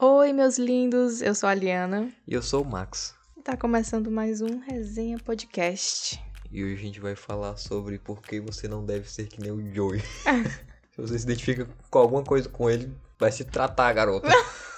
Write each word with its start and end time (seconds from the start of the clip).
Oi, 0.00 0.32
meus 0.32 0.58
lindos, 0.58 1.20
eu 1.20 1.34
sou 1.34 1.48
a 1.48 1.54
Liana. 1.54 2.08
E 2.24 2.32
eu 2.32 2.40
sou 2.40 2.62
o 2.62 2.64
Max. 2.64 3.16
E 3.36 3.42
tá 3.42 3.56
começando 3.56 4.08
mais 4.12 4.40
um 4.40 4.60
Resenha 4.60 5.18
Podcast. 5.18 6.22
E 6.52 6.62
hoje 6.62 6.74
a 6.74 6.76
gente 6.76 7.00
vai 7.00 7.16
falar 7.16 7.56
sobre 7.56 7.98
por 7.98 8.22
que 8.22 8.38
você 8.38 8.68
não 8.68 8.86
deve 8.86 9.10
ser 9.10 9.26
que 9.26 9.40
nem 9.40 9.50
o 9.50 9.74
Joey. 9.74 10.00
Se 10.94 11.00
você 11.00 11.18
se 11.18 11.24
identifica 11.24 11.68
com 11.90 11.98
alguma 11.98 12.22
coisa 12.22 12.48
com 12.48 12.70
ele, 12.70 12.96
vai 13.18 13.32
se 13.32 13.44
tratar, 13.44 13.92
garota. 13.92 14.28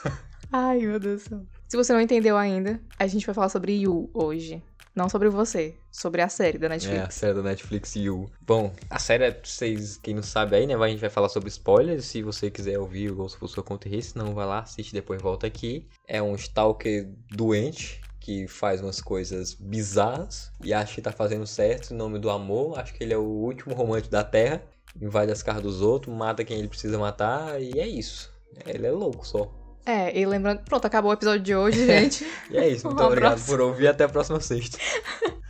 Ai, 0.51 0.79
meu 0.79 0.98
Deus 0.98 1.25
do 1.25 1.29
céu. 1.29 1.46
Se 1.68 1.77
você 1.77 1.93
não 1.93 2.00
entendeu 2.00 2.39
ainda, 2.39 2.80
a 2.98 3.07
gente 3.07 3.27
vai 3.27 3.34
falar 3.34 3.50
sobre 3.50 3.75
You 3.75 4.09
hoje. 4.14 4.62
Não 4.95 5.09
sobre 5.09 5.29
você, 5.29 5.77
sobre 5.91 6.20
a 6.20 6.29
série 6.29 6.59
da 6.59 6.68
Netflix. 6.68 7.00
É, 7.00 7.04
a 7.04 7.11
série 7.11 7.34
da 7.34 7.43
Netflix 7.43 7.95
You. 7.95 8.29
Bom, 8.40 8.72
a 8.89 8.98
série, 8.98 9.30
vocês, 9.43 9.96
quem 9.96 10.14
não 10.14 10.22
sabe 10.22 10.57
aí, 10.57 10.66
né, 10.66 10.75
a 10.75 10.89
gente 10.89 11.00
vai 11.00 11.11
falar 11.11 11.29
sobre 11.29 11.48
spoilers. 11.48 12.07
Se 12.07 12.22
você 12.22 12.50
quiser 12.50 12.79
ouvir 12.79 13.12
ou 13.12 13.29
se 13.29 13.36
for 13.36 13.48
sua 13.48 13.62
conta 13.62 13.89
e 13.89 14.03
não 14.16 14.34
vai 14.34 14.46
lá, 14.46 14.61
assiste, 14.61 14.93
depois 14.93 15.22
volta 15.22 15.46
aqui. 15.46 15.86
É 16.08 16.21
um 16.21 16.34
stalker 16.34 17.08
doente, 17.30 18.00
que 18.21 18.46
faz 18.46 18.80
umas 18.82 19.00
coisas 19.00 19.54
bizarras 19.54 20.53
e 20.63 20.75
acha 20.75 20.94
que 20.94 21.02
tá 21.02 21.11
fazendo 21.11 21.46
certo 21.46 21.93
em 21.93 21.96
nome 21.96 22.18
do 22.18 22.29
amor. 22.29 22.79
Acho 22.79 22.93
que 22.94 23.02
ele 23.02 23.14
é 23.14 23.18
o 23.18 23.22
último 23.22 23.75
romântico 23.75 24.13
da 24.13 24.22
Terra. 24.22 24.63
Invade 25.00 25.32
as 25.32 25.43
casas 25.43 25.63
dos 25.63 25.80
outros, 25.80 26.14
mata 26.14 26.44
quem 26.44 26.58
ele 26.58 26.68
precisa 26.68 26.99
matar 26.99 27.61
e 27.61 27.79
é 27.79 27.86
isso. 27.86 28.30
Ele 28.66 28.86
é 28.86 28.91
louco 28.91 29.27
só. 29.27 29.50
É, 29.84 30.18
e 30.18 30.26
lembrando, 30.26 30.61
pronto, 30.62 30.84
acabou 30.84 31.11
o 31.11 31.14
episódio 31.14 31.40
de 31.40 31.54
hoje, 31.54 31.86
gente. 31.86 32.25
e 32.50 32.56
é 32.58 32.69
isso, 32.69 32.86
muito 32.88 33.02
Um 33.02 33.06
obrigado 33.06 33.33
abraço. 33.33 33.47
por 33.50 33.61
ouvir 33.61 33.88
até 33.88 34.05
a 34.05 34.08
próxima 34.08 34.41
sexta. 34.41 34.78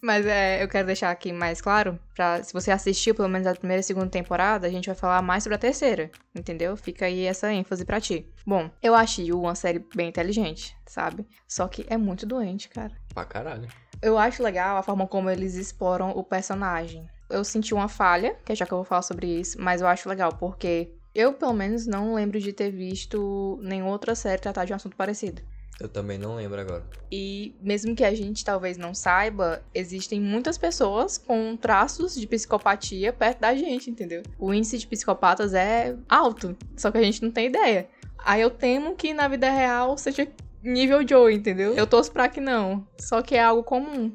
Mas 0.00 0.26
é, 0.26 0.62
eu 0.62 0.68
quero 0.68 0.86
deixar 0.86 1.10
aqui 1.10 1.32
mais 1.32 1.62
claro, 1.62 1.98
pra, 2.14 2.42
se 2.42 2.52
você 2.52 2.70
assistiu 2.70 3.14
pelo 3.14 3.28
menos 3.28 3.46
a 3.46 3.54
primeira 3.54 3.80
e 3.80 3.82
segunda 3.82 4.06
temporada, 4.10 4.66
a 4.66 4.70
gente 4.70 4.84
vai 4.84 4.94
falar 4.94 5.22
mais 5.22 5.42
sobre 5.42 5.56
a 5.56 5.58
terceira, 5.58 6.10
entendeu? 6.34 6.76
Fica 6.76 7.06
aí 7.06 7.24
essa 7.24 7.50
ênfase 7.50 7.86
pra 7.86 7.98
ti. 7.98 8.30
Bom, 8.46 8.70
eu 8.82 8.94
You 9.18 9.40
uma 9.40 9.54
série 9.54 9.82
bem 9.94 10.10
inteligente, 10.10 10.76
sabe? 10.84 11.26
Só 11.48 11.66
que 11.68 11.86
é 11.88 11.96
muito 11.96 12.26
doente, 12.26 12.68
cara. 12.68 12.92
Pra 13.14 13.24
caralho. 13.24 13.66
Eu 14.02 14.18
acho 14.18 14.42
legal 14.42 14.76
a 14.76 14.82
forma 14.82 15.06
como 15.06 15.30
eles 15.30 15.54
exploram 15.54 16.10
o 16.10 16.22
personagem. 16.22 17.08
Eu 17.30 17.42
senti 17.42 17.72
uma 17.72 17.88
falha, 17.88 18.36
que 18.44 18.52
é 18.52 18.54
já 18.54 18.66
que 18.66 18.72
eu 18.72 18.78
vou 18.78 18.84
falar 18.84 19.00
sobre 19.00 19.26
isso, 19.26 19.56
mas 19.58 19.80
eu 19.80 19.86
acho 19.86 20.06
legal 20.06 20.34
porque 20.34 20.92
eu, 21.14 21.32
pelo 21.32 21.52
menos, 21.52 21.86
não 21.86 22.14
lembro 22.14 22.40
de 22.40 22.52
ter 22.52 22.70
visto 22.70 23.58
nenhuma 23.62 23.92
outra 23.92 24.14
série 24.14 24.40
tratar 24.40 24.64
de 24.64 24.72
um 24.72 24.76
assunto 24.76 24.96
parecido. 24.96 25.42
Eu 25.80 25.88
também 25.88 26.16
não 26.16 26.36
lembro 26.36 26.60
agora. 26.60 26.84
E 27.10 27.54
mesmo 27.60 27.96
que 27.96 28.04
a 28.04 28.14
gente 28.14 28.44
talvez 28.44 28.76
não 28.76 28.94
saiba, 28.94 29.62
existem 29.74 30.20
muitas 30.20 30.56
pessoas 30.56 31.18
com 31.18 31.56
traços 31.56 32.14
de 32.14 32.26
psicopatia 32.26 33.12
perto 33.12 33.40
da 33.40 33.54
gente, 33.54 33.90
entendeu? 33.90 34.22
O 34.38 34.54
índice 34.54 34.78
de 34.78 34.86
psicopatas 34.86 35.52
é 35.52 35.96
alto, 36.08 36.56
só 36.76 36.90
que 36.90 36.98
a 36.98 37.02
gente 37.02 37.22
não 37.22 37.30
tem 37.30 37.46
ideia. 37.46 37.88
Aí 38.18 38.40
eu 38.40 38.50
temo 38.50 38.94
que 38.94 39.12
na 39.12 39.26
vida 39.26 39.50
real 39.50 39.98
seja 39.98 40.28
nível 40.62 41.06
Joe, 41.06 41.34
entendeu? 41.34 41.74
Eu 41.74 41.86
torço 41.86 42.10
pra 42.10 42.28
que 42.28 42.40
não. 42.40 42.86
Só 42.98 43.20
que 43.20 43.34
é 43.34 43.42
algo 43.42 43.62
comum. 43.62 44.12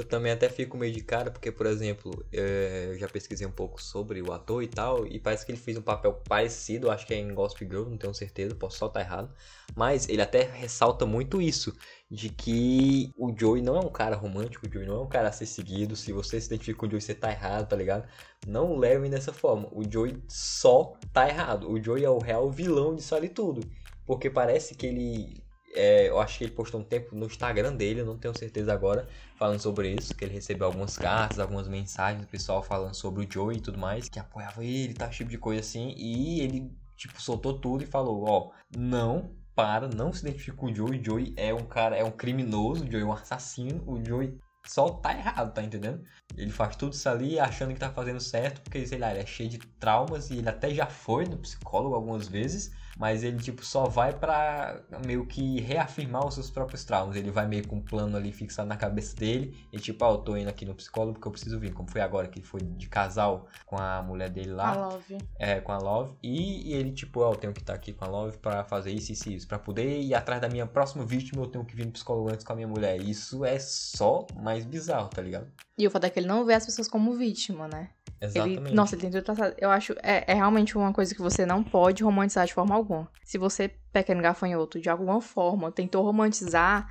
Eu 0.00 0.04
também 0.04 0.32
até 0.32 0.48
fico 0.48 0.78
meio 0.78 0.94
de 0.94 1.02
cara, 1.02 1.30
porque, 1.30 1.52
por 1.52 1.66
exemplo, 1.66 2.24
é, 2.32 2.86
eu 2.88 2.98
já 2.98 3.06
pesquisei 3.06 3.46
um 3.46 3.52
pouco 3.52 3.82
sobre 3.82 4.22
o 4.22 4.32
ator 4.32 4.62
e 4.62 4.66
tal, 4.66 5.06
e 5.06 5.20
parece 5.20 5.44
que 5.44 5.52
ele 5.52 5.58
fez 5.58 5.76
um 5.76 5.82
papel 5.82 6.14
parecido, 6.26 6.90
acho 6.90 7.06
que 7.06 7.12
é 7.12 7.18
em 7.18 7.34
Gossip 7.34 7.66
Girl, 7.66 7.84
não 7.84 7.98
tenho 7.98 8.14
certeza, 8.14 8.54
posso 8.54 8.78
só 8.78 8.86
estar 8.86 9.00
errado. 9.00 9.30
Mas 9.76 10.08
ele 10.08 10.22
até 10.22 10.42
ressalta 10.42 11.04
muito 11.04 11.42
isso, 11.42 11.76
de 12.10 12.30
que 12.30 13.12
o 13.18 13.30
Joey 13.38 13.60
não 13.60 13.76
é 13.76 13.80
um 13.80 13.90
cara 13.90 14.16
romântico, 14.16 14.66
o 14.66 14.72
Joey 14.72 14.86
não 14.86 15.00
é 15.00 15.02
um 15.02 15.08
cara 15.08 15.28
a 15.28 15.32
ser 15.32 15.44
seguido, 15.44 15.94
se 15.94 16.12
você 16.12 16.40
se 16.40 16.46
identifica 16.46 16.78
com 16.78 16.86
o 16.86 16.90
Joey, 16.90 17.02
você 17.02 17.14
tá 17.14 17.30
errado, 17.30 17.68
tá 17.68 17.76
ligado? 17.76 18.08
Não 18.46 18.78
levem 18.78 19.10
dessa 19.10 19.34
forma, 19.34 19.68
o 19.70 19.82
Joey 19.86 20.16
só 20.26 20.94
tá 21.12 21.28
errado, 21.28 21.70
o 21.70 21.82
Joey 21.82 22.04
é 22.06 22.10
o 22.10 22.18
real 22.18 22.50
vilão 22.50 22.94
disso 22.94 23.14
ali 23.14 23.28
tudo. 23.28 23.60
Porque 24.06 24.30
parece 24.30 24.74
que 24.74 24.86
ele 24.86 25.44
é, 25.72 26.08
eu 26.08 26.20
acho 26.20 26.38
que 26.38 26.44
ele 26.44 26.52
postou 26.52 26.80
um 26.80 26.84
tempo 26.84 27.14
no 27.14 27.26
Instagram 27.26 27.74
dele, 27.74 28.00
eu 28.00 28.06
não 28.06 28.18
tenho 28.18 28.36
certeza 28.36 28.72
agora, 28.72 29.08
falando 29.36 29.60
sobre 29.60 29.94
isso, 29.94 30.14
que 30.14 30.24
ele 30.24 30.34
recebeu 30.34 30.66
algumas 30.66 30.96
cartas, 30.96 31.38
algumas 31.38 31.68
mensagens 31.68 32.24
do 32.24 32.28
pessoal 32.28 32.62
falando 32.62 32.94
sobre 32.94 33.24
o 33.24 33.32
Joey 33.32 33.58
e 33.58 33.60
tudo 33.60 33.78
mais, 33.78 34.08
que 34.08 34.18
apoiava 34.18 34.64
ele, 34.64 34.94
tá, 34.94 35.06
esse 35.06 35.18
tipo 35.18 35.30
de 35.30 35.38
coisa 35.38 35.60
assim, 35.60 35.94
e 35.96 36.40
ele, 36.40 36.70
tipo, 36.96 37.20
soltou 37.20 37.58
tudo 37.58 37.84
e 37.84 37.86
falou, 37.86 38.24
ó, 38.28 38.50
não, 38.76 39.34
para, 39.54 39.88
não 39.88 40.12
se 40.12 40.26
identifique 40.26 40.56
com 40.56 40.66
o 40.66 40.74
Joey, 40.74 41.00
o 41.00 41.04
Joey 41.04 41.34
é 41.36 41.54
um 41.54 41.64
cara, 41.64 41.96
é 41.96 42.04
um 42.04 42.10
criminoso, 42.10 42.84
o 42.84 42.90
Joey 42.90 43.02
é 43.02 43.06
um 43.06 43.12
assassino, 43.12 43.82
o 43.86 44.04
Joey 44.04 44.38
só 44.66 44.88
tá 44.90 45.16
errado, 45.16 45.54
tá 45.54 45.62
entendendo? 45.62 46.02
Ele 46.36 46.50
faz 46.50 46.76
tudo 46.76 46.92
isso 46.92 47.08
ali 47.08 47.38
achando 47.38 47.72
que 47.72 47.80
tá 47.80 47.90
fazendo 47.90 48.20
certo, 48.20 48.60
porque, 48.60 48.86
sei 48.86 48.98
lá, 48.98 49.10
ele 49.10 49.20
é 49.20 49.26
cheio 49.26 49.48
de 49.48 49.58
traumas 49.58 50.30
e 50.30 50.38
ele 50.38 50.48
até 50.48 50.72
já 50.72 50.86
foi 50.86 51.24
no 51.24 51.38
psicólogo 51.38 51.94
algumas 51.94 52.28
vezes, 52.28 52.72
mas 53.00 53.24
ele 53.24 53.38
tipo 53.38 53.64
só 53.64 53.86
vai 53.86 54.12
pra 54.12 54.82
meio 55.06 55.24
que 55.24 55.58
reafirmar 55.58 56.26
os 56.26 56.34
seus 56.34 56.50
próprios 56.50 56.84
traumas. 56.84 57.16
Ele 57.16 57.30
vai 57.30 57.48
meio 57.48 57.66
com 57.66 57.76
um 57.76 57.80
plano 57.80 58.14
ali 58.14 58.30
fixado 58.30 58.68
na 58.68 58.76
cabeça 58.76 59.16
dele 59.16 59.66
e 59.72 59.78
tipo, 59.78 60.04
ó, 60.04 60.12
eu 60.12 60.18
tô 60.18 60.36
indo 60.36 60.50
aqui 60.50 60.66
no 60.66 60.74
psicólogo 60.74 61.14
porque 61.14 61.26
eu 61.26 61.32
preciso 61.32 61.58
vir, 61.58 61.72
como 61.72 61.90
foi 61.90 62.02
agora 62.02 62.28
que 62.28 62.40
ele 62.40 62.46
foi 62.46 62.60
de 62.60 62.88
casal 62.90 63.48
com 63.64 63.78
a 63.78 64.02
mulher 64.02 64.28
dele 64.28 64.52
lá, 64.52 64.72
A 64.72 64.88
Love. 64.88 65.18
é, 65.38 65.60
com 65.60 65.72
a 65.72 65.78
Love, 65.78 66.14
e, 66.22 66.68
e 66.68 66.74
ele 66.74 66.92
tipo, 66.92 67.20
ó, 67.20 67.32
eu 67.32 67.36
tenho 67.36 67.54
que 67.54 67.60
estar 67.60 67.72
aqui 67.72 67.94
com 67.94 68.04
a 68.04 68.08
Love 68.08 68.36
pra 68.36 68.64
fazer 68.64 68.90
isso, 68.90 69.12
isso 69.12 69.30
e 69.30 69.36
isso, 69.36 69.48
pra 69.48 69.58
poder 69.58 70.00
ir 70.02 70.14
atrás 70.14 70.38
da 70.38 70.48
minha 70.50 70.66
próxima 70.66 71.02
vítima, 71.02 71.42
eu 71.42 71.46
tenho 71.46 71.64
que 71.64 71.74
vir 71.74 71.86
no 71.86 71.92
psicólogo 71.92 72.30
antes 72.30 72.44
com 72.44 72.52
a 72.52 72.56
minha 72.56 72.68
mulher. 72.68 73.00
Isso 73.00 73.46
é 73.46 73.58
só 73.58 74.26
mais 74.36 74.66
bizarro, 74.66 75.08
tá 75.08 75.22
ligado? 75.22 75.50
E 75.78 75.86
o 75.86 75.90
fato 75.90 76.04
é 76.04 76.10
que 76.10 76.18
ele 76.18 76.26
não 76.26 76.44
vê 76.44 76.52
as 76.52 76.66
pessoas 76.66 76.86
como 76.86 77.14
vítima, 77.14 77.66
né? 77.66 77.88
Exatamente. 78.20 78.66
Ele, 78.66 78.74
nossa, 78.74 78.94
ele 78.94 79.02
tem 79.02 79.10
tudo 79.10 79.22
traçado. 79.22 79.54
Eu 79.58 79.70
acho, 79.70 79.94
é, 80.02 80.24
é 80.26 80.34
realmente 80.34 80.76
uma 80.76 80.92
coisa 80.92 81.14
que 81.14 81.22
você 81.22 81.46
não 81.46 81.62
pode 81.62 82.02
romantizar 82.04 82.46
de 82.46 82.52
forma 82.52 82.74
alguma. 82.74 83.10
Se 83.24 83.38
você, 83.38 83.70
pequeno 83.92 84.20
gafanhoto, 84.22 84.80
de 84.80 84.90
alguma 84.90 85.20
forma 85.20 85.72
tentou 85.72 86.04
romantizar, 86.04 86.86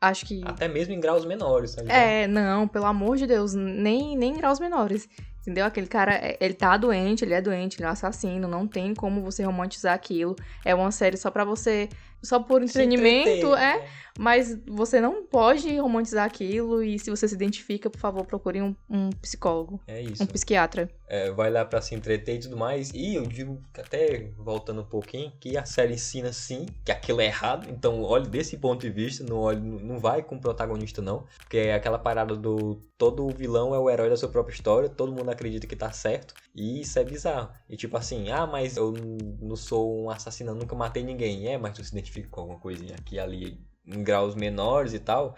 acho 0.00 0.24
que. 0.26 0.42
Até 0.44 0.68
mesmo 0.68 0.94
em 0.94 1.00
graus 1.00 1.24
menores, 1.24 1.74
tá 1.74 1.82
ligado? 1.82 1.96
É, 1.96 2.26
não, 2.26 2.66
pelo 2.66 2.86
amor 2.86 3.16
de 3.16 3.26
Deus, 3.26 3.52
nem, 3.54 4.16
nem 4.16 4.32
em 4.32 4.36
graus 4.36 4.58
menores. 4.58 5.08
Entendeu? 5.42 5.66
Aquele 5.66 5.88
cara, 5.88 6.14
é- 6.14 6.38
ele 6.40 6.54
tá 6.54 6.76
doente, 6.76 7.24
ele 7.24 7.34
é 7.34 7.40
doente, 7.42 7.76
ele 7.76 7.84
é 7.84 7.88
um 7.88 7.92
assassino, 7.92 8.46
não 8.46 8.66
tem 8.66 8.94
como 8.94 9.22
você 9.22 9.42
romantizar 9.42 9.92
aquilo. 9.92 10.36
É 10.64 10.72
uma 10.74 10.92
série 10.92 11.16
só 11.16 11.30
pra 11.32 11.44
você. 11.44 11.88
Só 12.22 12.38
por 12.38 12.62
entretenimento, 12.62 13.54
é. 13.54 13.78
né? 13.78 13.88
Mas 14.18 14.58
você 14.66 15.00
não 15.00 15.24
pode 15.24 15.74
romantizar 15.78 16.26
aquilo 16.26 16.82
e 16.82 16.98
se 16.98 17.10
você 17.10 17.26
se 17.26 17.34
identifica, 17.34 17.88
por 17.88 17.98
favor, 17.98 18.24
procure 18.26 18.60
um, 18.60 18.74
um 18.88 19.10
psicólogo, 19.10 19.80
É 19.86 20.00
isso. 20.00 20.22
um 20.22 20.26
psiquiatra. 20.26 20.90
É, 21.08 21.30
vai 21.30 21.50
lá 21.50 21.64
pra 21.64 21.80
se 21.80 21.94
entreter 21.94 22.36
e 22.36 22.40
tudo 22.40 22.56
mais. 22.56 22.90
E 22.94 23.14
eu 23.14 23.22
digo, 23.26 23.60
até 23.74 24.30
voltando 24.36 24.82
um 24.82 24.84
pouquinho, 24.84 25.32
que 25.40 25.56
a 25.56 25.64
série 25.64 25.94
ensina 25.94 26.32
sim 26.32 26.66
que 26.84 26.92
aquilo 26.92 27.20
é 27.20 27.26
errado. 27.26 27.68
Então, 27.70 28.02
olhe 28.02 28.28
desse 28.28 28.56
ponto 28.56 28.80
de 28.80 28.90
vista, 28.90 29.24
não, 29.24 29.38
olhe, 29.38 29.60
não 29.60 29.98
vai 29.98 30.22
com 30.22 30.36
o 30.36 30.40
protagonista, 30.40 31.00
não. 31.00 31.24
Porque 31.38 31.58
é 31.58 31.74
aquela 31.74 31.98
parada 31.98 32.36
do 32.36 32.80
todo 32.96 33.28
vilão 33.30 33.74
é 33.74 33.78
o 33.78 33.90
herói 33.90 34.08
da 34.08 34.16
sua 34.16 34.28
própria 34.28 34.54
história, 34.54 34.88
todo 34.88 35.12
mundo 35.12 35.28
acredita 35.28 35.66
que 35.66 35.74
tá 35.74 35.90
certo. 35.90 36.34
E 36.54 36.80
isso 36.80 36.98
é 36.98 37.04
bizarro. 37.04 37.50
E 37.68 37.76
tipo 37.76 37.96
assim, 37.96 38.30
ah, 38.30 38.46
mas 38.46 38.76
eu 38.76 38.92
não 39.40 39.56
sou 39.56 40.04
um 40.04 40.10
assassino, 40.10 40.54
nunca 40.54 40.76
matei 40.76 41.02
ninguém. 41.02 41.48
É, 41.48 41.56
mas 41.56 41.74
tu 41.74 41.84
se 41.84 41.92
identifica 41.92 42.28
com 42.28 42.40
alguma 42.42 42.58
coisinha 42.58 42.94
aqui 42.94 43.18
ali 43.18 43.58
em 43.86 44.02
graus 44.02 44.34
menores 44.34 44.92
e 44.92 44.98
tal. 44.98 45.34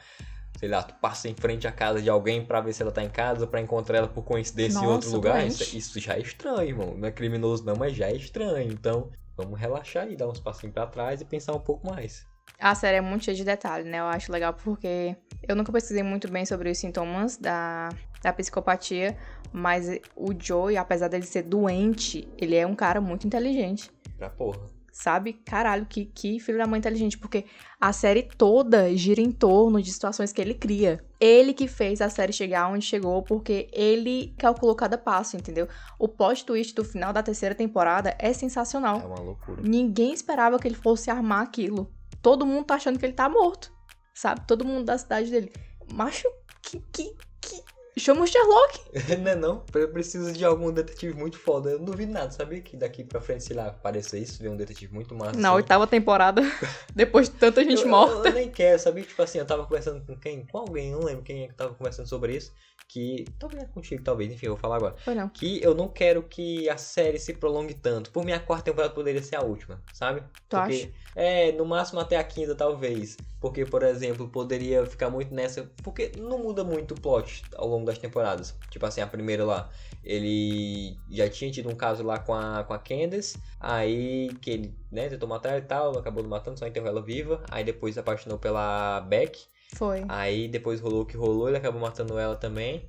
Sei 0.58 0.69
lá, 0.69 0.82
tu 0.82 0.94
passa 0.94 1.28
em 1.28 1.34
frente 1.34 1.66
à 1.66 1.72
casa 1.72 2.00
de 2.00 2.08
alguém 2.08 2.44
pra 2.44 2.60
ver 2.60 2.72
se 2.72 2.82
ela 2.82 2.92
tá 2.92 3.02
em 3.02 3.08
casa, 3.08 3.47
pra 3.47 3.60
encontrar 3.60 3.98
ela 3.98 4.08
por 4.08 4.22
coincidência 4.25 4.78
em 4.78 4.86
outro 4.86 5.08
Nossa, 5.08 5.16
lugar. 5.16 5.47
Isso, 5.47 5.76
isso 5.76 6.00
já 6.00 6.14
é 6.14 6.20
estranho, 6.20 6.69
irmão. 6.69 6.97
Não 6.97 7.08
é 7.08 7.12
criminoso 7.12 7.64
não, 7.64 7.76
mas 7.76 7.94
já 7.94 8.06
é 8.06 8.14
estranho. 8.14 8.72
Então, 8.72 9.10
vamos 9.36 9.58
relaxar 9.58 10.08
e 10.08 10.16
dar 10.16 10.28
uns 10.28 10.41
passinhos 10.41 10.72
pra 10.72 10.86
trás 10.86 11.20
e 11.20 11.25
pensar 11.25 11.54
um 11.54 11.60
pouco 11.60 11.86
mais. 11.86 12.25
A 12.58 12.75
série 12.75 12.98
é 12.98 13.00
muito 13.00 13.25
cheia 13.25 13.36
de 13.36 13.44
detalhes, 13.44 13.86
né? 13.86 13.98
Eu 13.98 14.04
acho 14.04 14.31
legal 14.31 14.54
porque 14.54 15.16
eu 15.42 15.56
nunca 15.56 15.72
pesquisei 15.72 16.02
muito 16.02 16.31
bem 16.31 16.46
sobre 16.46 16.70
os 16.70 16.78
sintomas 16.78 17.36
da, 17.36 17.91
da 18.22 18.32
psicopatia, 18.32 19.16
mas 19.54 19.88
o 20.16 20.34
Joey, 20.37 20.76
apesar 20.76 21.06
dele 21.06 21.25
ser 21.25 21.42
doente, 21.42 22.26
ele 22.37 22.56
é 22.56 22.66
um 22.66 22.75
cara 22.75 23.00
muito 23.00 23.25
inteligente. 23.25 23.88
Pra 24.19 24.28
porra. 24.28 24.66
Sabe? 24.92 25.32
Caralho, 25.32 25.87
que, 25.87 26.06
que 26.06 26.41
filho 26.41 26.59
da 26.59 26.66
mãe 26.66 26.78
inteligente. 26.78 27.17
Porque 27.17 27.44
a 27.81 27.93
série 27.93 28.25
toda 28.25 28.93
gira 28.96 29.20
em 29.20 29.31
torno 29.31 29.81
de 29.81 29.93
situações 29.93 30.32
que 30.32 30.40
ele 30.40 30.55
cria. 30.55 31.05
Ele 31.20 31.55
que 31.55 31.69
fez 31.69 32.00
a 32.00 32.11
série 32.11 32.32
chegar 32.32 32.69
onde 32.69 32.84
chegou, 32.84 33.23
porque 33.23 33.69
ele 33.73 34.34
calculou 34.37 34.75
cada 34.75 34.99
passo, 34.99 35.37
entendeu? 35.37 35.69
O 36.00 36.08
plot 36.08 36.44
twist 36.44 36.75
do 36.75 36.84
final 36.84 37.12
da 37.12 37.23
terceira 37.23 37.55
temporada 37.55 38.17
é 38.19 38.32
sensacional. 38.32 39.00
É 39.00 39.05
uma 39.05 39.20
loucura. 39.20 39.62
Ninguém 39.62 40.12
esperava 40.12 40.58
que 40.58 40.67
ele 40.67 40.75
fosse 40.75 41.12
armar 41.12 41.43
aquilo. 41.43 41.88
Todo 42.20 42.44
mundo 42.44 42.64
tá 42.64 42.75
achando 42.75 42.99
que 42.99 43.06
ele 43.06 43.12
tá 43.12 43.29
morto. 43.29 43.73
Sabe? 44.12 44.44
Todo 44.49 44.64
mundo 44.64 44.84
da 44.84 44.99
cidade 44.99 45.31
dele. 45.31 45.52
Macho, 45.93 46.29
que. 46.61 46.82
que, 46.93 47.17
que 47.40 47.74
Chama 47.96 48.23
o 48.23 48.26
Sherlock. 48.26 48.81
não 49.23 49.31
é 49.31 49.35
não? 49.37 49.64
Eu 49.75 49.88
preciso 49.88 50.32
de 50.32 50.44
algum 50.44 50.73
detetive 50.73 51.14
muito 51.14 51.38
foda. 51.38 51.70
Eu 51.70 51.79
não 51.79 51.87
duvido 51.87 52.12
nada, 52.12 52.31
sabia 52.31 52.61
que 52.61 52.76
daqui 52.76 53.05
pra 53.05 53.20
frente, 53.20 53.44
sei 53.44 53.56
lá, 53.56 53.69
apareça 53.69 54.19
isso, 54.19 54.43
ver 54.43 54.49
um 54.49 54.56
detetive 54.56 54.93
muito 54.93 55.14
massa. 55.14 55.38
Na 55.38 55.49
assim. 55.49 55.56
oitava 55.56 55.87
temporada, 55.87 56.43
depois 56.94 57.29
de 57.29 57.37
tanta 57.37 57.62
gente 57.62 57.82
eu, 57.82 57.88
morta. 57.88 58.17
Eu, 58.17 58.25
eu, 58.26 58.32
nem 58.32 58.50
quero, 58.50 58.79
sabia? 58.79 59.05
Tipo 59.05 59.23
assim, 59.23 59.38
eu 59.38 59.46
tava 59.46 59.64
conversando 59.64 60.05
com 60.05 60.19
quem? 60.19 60.44
Com 60.46 60.58
alguém, 60.58 60.91
não 60.91 61.00
lembro 61.00 61.23
quem 61.23 61.44
é 61.44 61.49
que 61.49 61.55
tava 61.55 61.75
conversando 61.75 62.08
sobre 62.08 62.37
isso. 62.37 62.52
Que. 62.88 63.25
Talvez 63.38 63.62
é 63.62 63.67
contigo, 63.67 64.02
talvez, 64.02 64.32
enfim, 64.32 64.46
eu 64.46 64.52
vou 64.52 64.61
falar 64.61 64.76
agora. 64.76 64.96
Foi 64.99 65.14
não. 65.14 65.29
Que 65.29 65.62
eu 65.62 65.75
não 65.75 65.88
quero 65.88 66.23
que 66.23 66.69
a 66.69 66.76
série 66.76 67.19
se 67.19 67.32
prolongue 67.35 67.75
tanto. 67.75 68.11
Por 68.11 68.25
minha 68.25 68.41
quarta 68.41 68.64
temporada 68.64 68.93
poderia 68.93 69.23
ser 69.23 69.37
a 69.37 69.43
última, 69.43 69.82
sabe? 69.93 70.20
Tu 70.49 70.56
Porque, 70.56 70.75
acha? 70.75 70.91
É, 71.14 71.52
no 71.52 71.64
máximo 71.64 72.00
até 72.00 72.17
a 72.17 72.25
quinta, 72.25 72.55
talvez. 72.55 73.17
Porque, 73.44 73.67
por 73.67 73.82
exemplo, 73.82 74.26
poderia 74.31 74.87
ficar 74.87 75.11
muito 75.11 75.35
nessa. 75.35 75.70
Porque 75.82 76.14
não 76.17 76.38
muda 76.38 76.64
muito 76.64 76.94
o 76.94 76.96
plot 76.96 77.46
ao 77.55 77.69
longo 77.69 77.85
das 77.85 77.99
temporadas. 77.99 78.58
Tipo 78.70 78.87
assim, 78.87 79.02
a 79.02 79.06
primeira 79.06 79.44
lá. 79.44 79.70
Ele 80.02 80.99
já 81.11 81.29
tinha 81.29 81.50
tido 81.50 81.69
um 81.69 81.76
caso 81.76 82.02
lá 82.02 82.19
com 82.19 82.32
a, 82.32 82.64
com 82.64 82.73
a 82.73 82.79
Candace. 82.79 83.41
Aí 83.61 84.38
que 84.41 84.50
ele, 84.50 84.79
né, 84.91 85.11
tentou 85.11 85.29
matar 85.29 85.50
ela 85.50 85.58
e 85.58 85.62
tal. 85.62 85.99
Acabou 85.99 86.25
matando, 86.25 86.58
só 86.58 86.67
enterrou 86.67 86.88
ela 86.88 87.02
viva. 87.02 87.44
Aí 87.50 87.62
depois 87.64 87.93
se 87.94 88.00
apaixonou 88.00 88.38
pela 88.38 89.00
Beck. 89.02 89.46
Foi. 89.69 90.00
Aí 90.08 90.49
depois 90.49 90.81
rolou 90.81 91.02
o 91.02 91.06
que 91.06 91.17
rolou, 91.17 91.49
ele 91.49 91.56
acabou 91.58 91.81
matando 91.81 92.19
ela 92.19 92.37
também. 92.37 92.88